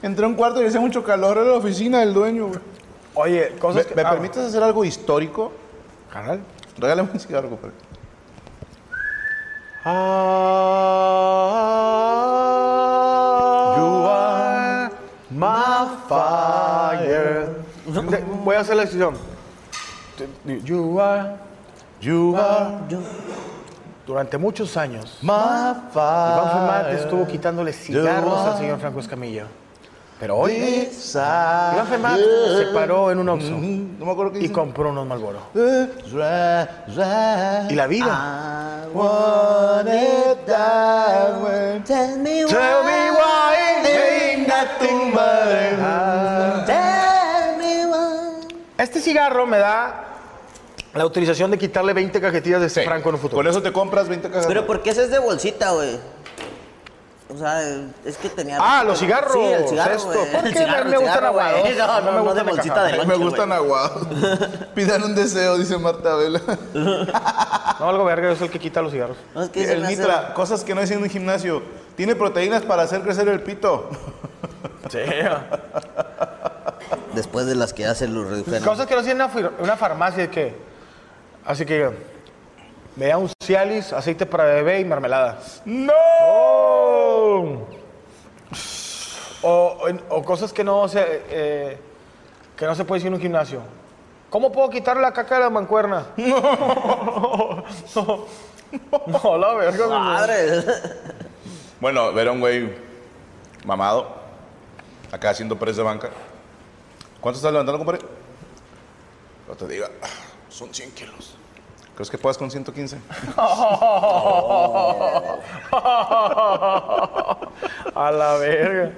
Entré 0.00 0.24
a 0.24 0.28
un 0.28 0.34
cuarto 0.34 0.62
y 0.62 0.66
hacía 0.66 0.80
mucho 0.80 1.02
calor 1.02 1.38
en 1.38 1.48
la 1.48 1.54
oficina 1.54 1.98
del 2.00 2.14
dueño, 2.14 2.46
güey. 2.46 2.60
Oye, 3.14 3.50
¿Me, 3.52 3.58
cosas 3.58 3.86
que. 3.86 3.96
me 3.96 4.02
ah, 4.02 4.10
permites 4.10 4.38
hacer 4.38 4.62
algo 4.62 4.84
histórico? 4.84 5.50
Canal. 6.12 6.40
Regálame 6.78 7.10
un 7.12 7.20
cigarro, 7.20 7.48
compadre. 7.50 7.74
You 13.76 13.88
are 14.06 14.90
my 15.30 15.86
fire. 16.08 17.48
De- 17.86 18.24
voy 18.44 18.56
a 18.56 18.60
hacer 18.60 18.76
la 18.76 18.84
decisión. 18.84 19.14
You 20.64 21.00
are, 21.00 21.36
you 22.00 22.36
are. 22.36 22.78
Durante 24.06 24.36
muchos 24.36 24.76
años, 24.76 25.18
My 25.22 25.30
Iván 25.32 25.88
Fermate 25.90 26.94
estuvo 26.96 27.26
quitándole 27.26 27.72
cigarros 27.72 28.46
al 28.46 28.58
señor 28.58 28.78
Franco 28.80 29.00
Escamilla. 29.00 29.46
Pero 30.20 30.36
hoy, 30.38 30.52
Iván 30.52 31.86
Fermate 31.88 32.22
se 32.58 32.66
paró 32.74 33.10
en 33.10 33.18
un 33.18 33.28
Oxxo 33.28 33.54
No 34.02 34.06
me 34.06 34.12
acuerdo 34.14 34.32
qué 34.32 34.38
y 34.38 34.42
dice. 34.42 34.52
compró 34.52 34.90
unos 34.90 35.06
Malboro. 35.06 35.38
Y 35.54 37.68
Y 37.72 37.76
la 37.76 37.86
vida. 37.86 38.06
Ah, 38.10 38.84
want 38.92 39.86
it 39.88 40.44
that 40.46 41.40
way. 41.40 41.78
Tell 41.84 42.18
me 42.18 42.44
Tell 42.46 42.82
me 42.84 43.12
why 43.12 43.54
Ain't 43.86 44.48
nothing 44.48 45.12
but 45.12 46.66
Tell 46.66 47.56
me 47.58 47.86
why. 47.86 48.40
Este 48.76 49.00
cigarro 49.00 49.46
me 49.46 49.58
da 49.58 50.04
la 50.94 51.04
autorización 51.04 51.52
de 51.52 51.58
quitarle 51.58 51.92
20 51.92 52.20
cajetillas 52.20 52.60
de 52.60 52.68
Sí. 52.70 52.80
Franco 52.80 53.08
en 53.10 53.14
un 53.14 53.20
futuro. 53.20 53.36
Con 53.38 53.46
eso 53.46 53.62
te 53.62 53.72
compras 53.72 54.08
20 54.08 54.28
cajas. 54.30 54.46
Pero 54.48 54.66
¿por 54.66 54.82
qué 54.82 54.90
ese 54.90 55.04
es 55.04 55.12
de 55.12 55.20
bolsita, 55.20 55.70
güey? 55.70 55.96
O 57.34 57.38
sea, 57.38 57.62
es 58.04 58.16
que 58.18 58.28
tenía... 58.28 58.58
Ah, 58.60 58.84
los 58.84 58.98
cigarros, 58.98 59.32
Sí, 59.32 59.40
el 59.40 59.66
cigarro, 59.68 59.94
esto. 59.94 60.08
güey. 60.12 60.32
¿Por 60.32 60.42
qué? 60.42 60.48
cigarro, 60.58 60.90
Me 60.90 60.98
gustan 60.98 61.24
aguados. 61.24 61.60
No, 61.62 61.86
No 61.86 62.00
no, 62.00 62.02
me 62.12 62.12
no, 62.18 62.24
gustan 62.24 62.36
de 62.46 62.52
bolsita 62.52 62.74
caja. 62.74 62.86
de 62.86 62.92
lonche, 62.92 63.06
me 63.08 63.14
güey. 63.14 63.28
gustan 63.28 63.52
aguados. 63.52 64.06
Pidan 64.74 65.02
un 65.04 65.14
deseo, 65.14 65.56
dice 65.56 65.78
Marta 65.78 66.14
Vela. 66.16 66.40
No, 67.80 67.88
algo 67.88 68.04
verga, 68.04 68.28
yo 68.28 68.36
soy 68.36 68.46
el 68.46 68.52
que 68.52 68.58
quita 68.60 68.80
los 68.82 68.92
cigarros. 68.92 69.16
No, 69.34 69.42
es 69.42 69.48
que 69.48 69.64
El 69.72 69.80
me 69.80 69.86
hace- 69.88 69.96
Nitra, 69.96 70.34
cosas 70.34 70.62
que 70.62 70.72
no 70.74 70.80
dicen 70.82 70.98
en 70.98 71.04
un 71.04 71.10
gimnasio. 71.10 71.62
Tiene 71.96 72.14
proteínas 72.14 72.62
para 72.62 72.82
hacer 72.82 73.00
crecer 73.02 73.28
el 73.28 73.42
pito. 73.42 73.88
Sí. 74.90 74.98
Después 77.14 77.46
de 77.46 77.54
las 77.54 77.72
que 77.72 77.86
hacen 77.86 78.14
los 78.14 78.28
redujeron. 78.28 78.62
Cosas 78.64 78.86
que 78.86 78.94
no 78.94 79.00
hacen 79.00 79.20
en 79.20 79.50
una, 79.58 79.76
farmacia, 79.76 80.30
que 80.30 80.54
Así 81.44 81.64
que 81.64 81.90
me 82.96 83.06
da 83.06 83.18
un 83.18 83.30
Cialis, 83.42 83.92
aceite 83.92 84.26
para 84.26 84.44
bebé 84.44 84.80
y 84.80 84.84
mermelada. 84.84 85.38
¡No! 85.64 85.92
O, 89.44 89.48
o- 89.48 89.88
o 90.16 90.22
cosas 90.24 90.52
que 90.52 90.62
no 90.62 90.86
se 90.88 91.00
eh, 91.30 91.78
que 92.56 92.64
no 92.66 92.74
se 92.74 92.84
puede 92.84 92.98
decir 93.00 93.08
en 93.08 93.14
un 93.14 93.20
gimnasio. 93.20 93.60
¿Cómo 94.30 94.52
puedo 94.52 94.70
quitar 94.70 94.96
la 94.96 95.12
caca 95.12 95.34
de 95.36 95.40
la 95.42 95.50
mancuerna? 95.50 96.06
No, 97.94 98.26
no, 99.06 99.20
no, 99.22 99.36
la 99.38 99.52
verga. 99.54 99.86
madre. 99.86 100.62
Bueno, 101.78 102.10
ver 102.14 102.28
a 102.28 102.32
un 102.32 102.40
güey 102.40 102.74
mamado, 103.66 104.08
acá 105.10 105.28
haciendo 105.30 105.58
press 105.58 105.76
de 105.76 105.82
banca. 105.82 106.08
¿Cuánto 107.20 107.36
estás 107.36 107.52
levantando, 107.52 107.78
compadre? 107.78 108.00
No 109.46 109.54
te 109.54 109.68
diga, 109.68 109.90
"Ah, 110.02 110.06
son 110.48 110.72
100 110.72 110.90
kilos. 110.92 111.36
¿Crees 111.94 112.10
que 112.10 112.16
puedas 112.18 112.38
con 112.38 112.50
115? 112.50 112.96
A 117.94 118.10
la 118.10 118.36
verga. 118.38 118.92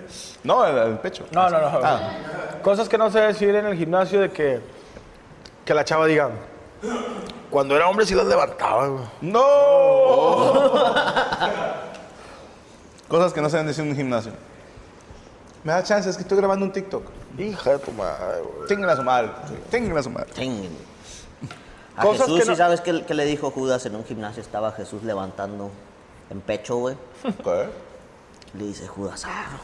No, 0.45 0.65
el, 0.65 0.79
el 0.79 0.99
pecho. 0.99 1.27
No, 1.33 1.51
no, 1.51 1.61
no. 1.61 1.81
Ah. 1.83 2.01
Cosas 2.63 2.89
que 2.89 2.97
no 2.97 3.11
se 3.11 3.19
debe 3.19 3.33
decir 3.33 3.55
en 3.55 3.67
el 3.67 3.77
gimnasio 3.77 4.21
de 4.21 4.31
que, 4.31 4.61
que 5.65 5.75
la 5.75 5.85
chava 5.85 6.07
diga, 6.07 6.31
Cuando 7.51 7.75
era 7.75 7.89
hombre 7.89 8.07
sí 8.07 8.15
las 8.15 8.27
levantaba, 8.27 8.87
güey. 8.87 9.05
¡No! 9.23 9.41
Cosas 13.09 13.33
que 13.33 13.41
no 13.41 13.51
se 13.51 13.57
deben 13.57 13.67
decir 13.67 13.83
en 13.85 13.91
un 13.91 13.97
gimnasio. 13.97 14.33
Me 15.65 15.73
da 15.73 15.83
chance, 15.83 16.09
es 16.09 16.17
que 16.17 16.23
estoy 16.23 16.39
grabando 16.39 16.65
un 16.65 16.73
TikTok. 16.73 17.05
Hija 17.39 17.73
de 17.73 17.79
tu 17.81 17.91
madre, 17.93 18.41
güey. 18.41 18.69
Ténganla 18.69 18.93
a 18.93 18.97
su 18.97 19.03
madre. 19.03 19.31
Ténganla 19.71 20.01
a 20.01 20.03
su 20.03 20.11
madre. 20.11 20.31
Ching. 20.35 20.94
A 21.97 22.03
Cosas 22.03 22.27
Jesús, 22.27 22.41
que 22.41 22.47
¿sí 22.47 22.57
sabes 22.57 22.81
qué, 22.81 23.05
qué 23.05 23.15
le 23.15 23.25
dijo 23.25 23.51
Judas 23.51 23.87
en 23.87 23.95
un 23.95 24.05
gimnasio? 24.05 24.43
Estaba 24.43 24.73
Jesús 24.73 25.05
levantando 25.05 25.71
en 26.31 26.41
pecho, 26.41 26.77
güey. 26.77 26.97
¿Qué? 27.45 27.69
Le 28.55 28.65
dice 28.65 28.87
Judas, 28.87 29.25
ah, 29.27 29.59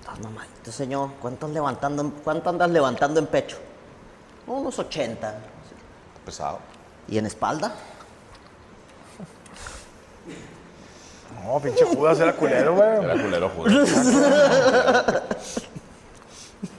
estás 0.00 0.18
mamadito, 0.20 0.72
señor. 0.72 1.10
¿Cuánto, 1.20 1.48
levantando, 1.48 2.12
¿Cuánto 2.24 2.50
andas 2.50 2.70
levantando 2.70 3.20
en 3.20 3.26
pecho? 3.26 3.58
Unos 4.46 4.78
80. 4.78 5.34
Pesado. 6.24 6.58
¿Y 7.08 7.18
en 7.18 7.26
espalda? 7.26 7.74
No, 11.44 11.60
pinche 11.60 11.84
Judas 11.84 12.18
era 12.18 12.32
culero, 12.32 12.74
güey. 12.74 13.04
Era 13.04 13.22
culero, 13.22 13.48
joder. 13.50 15.22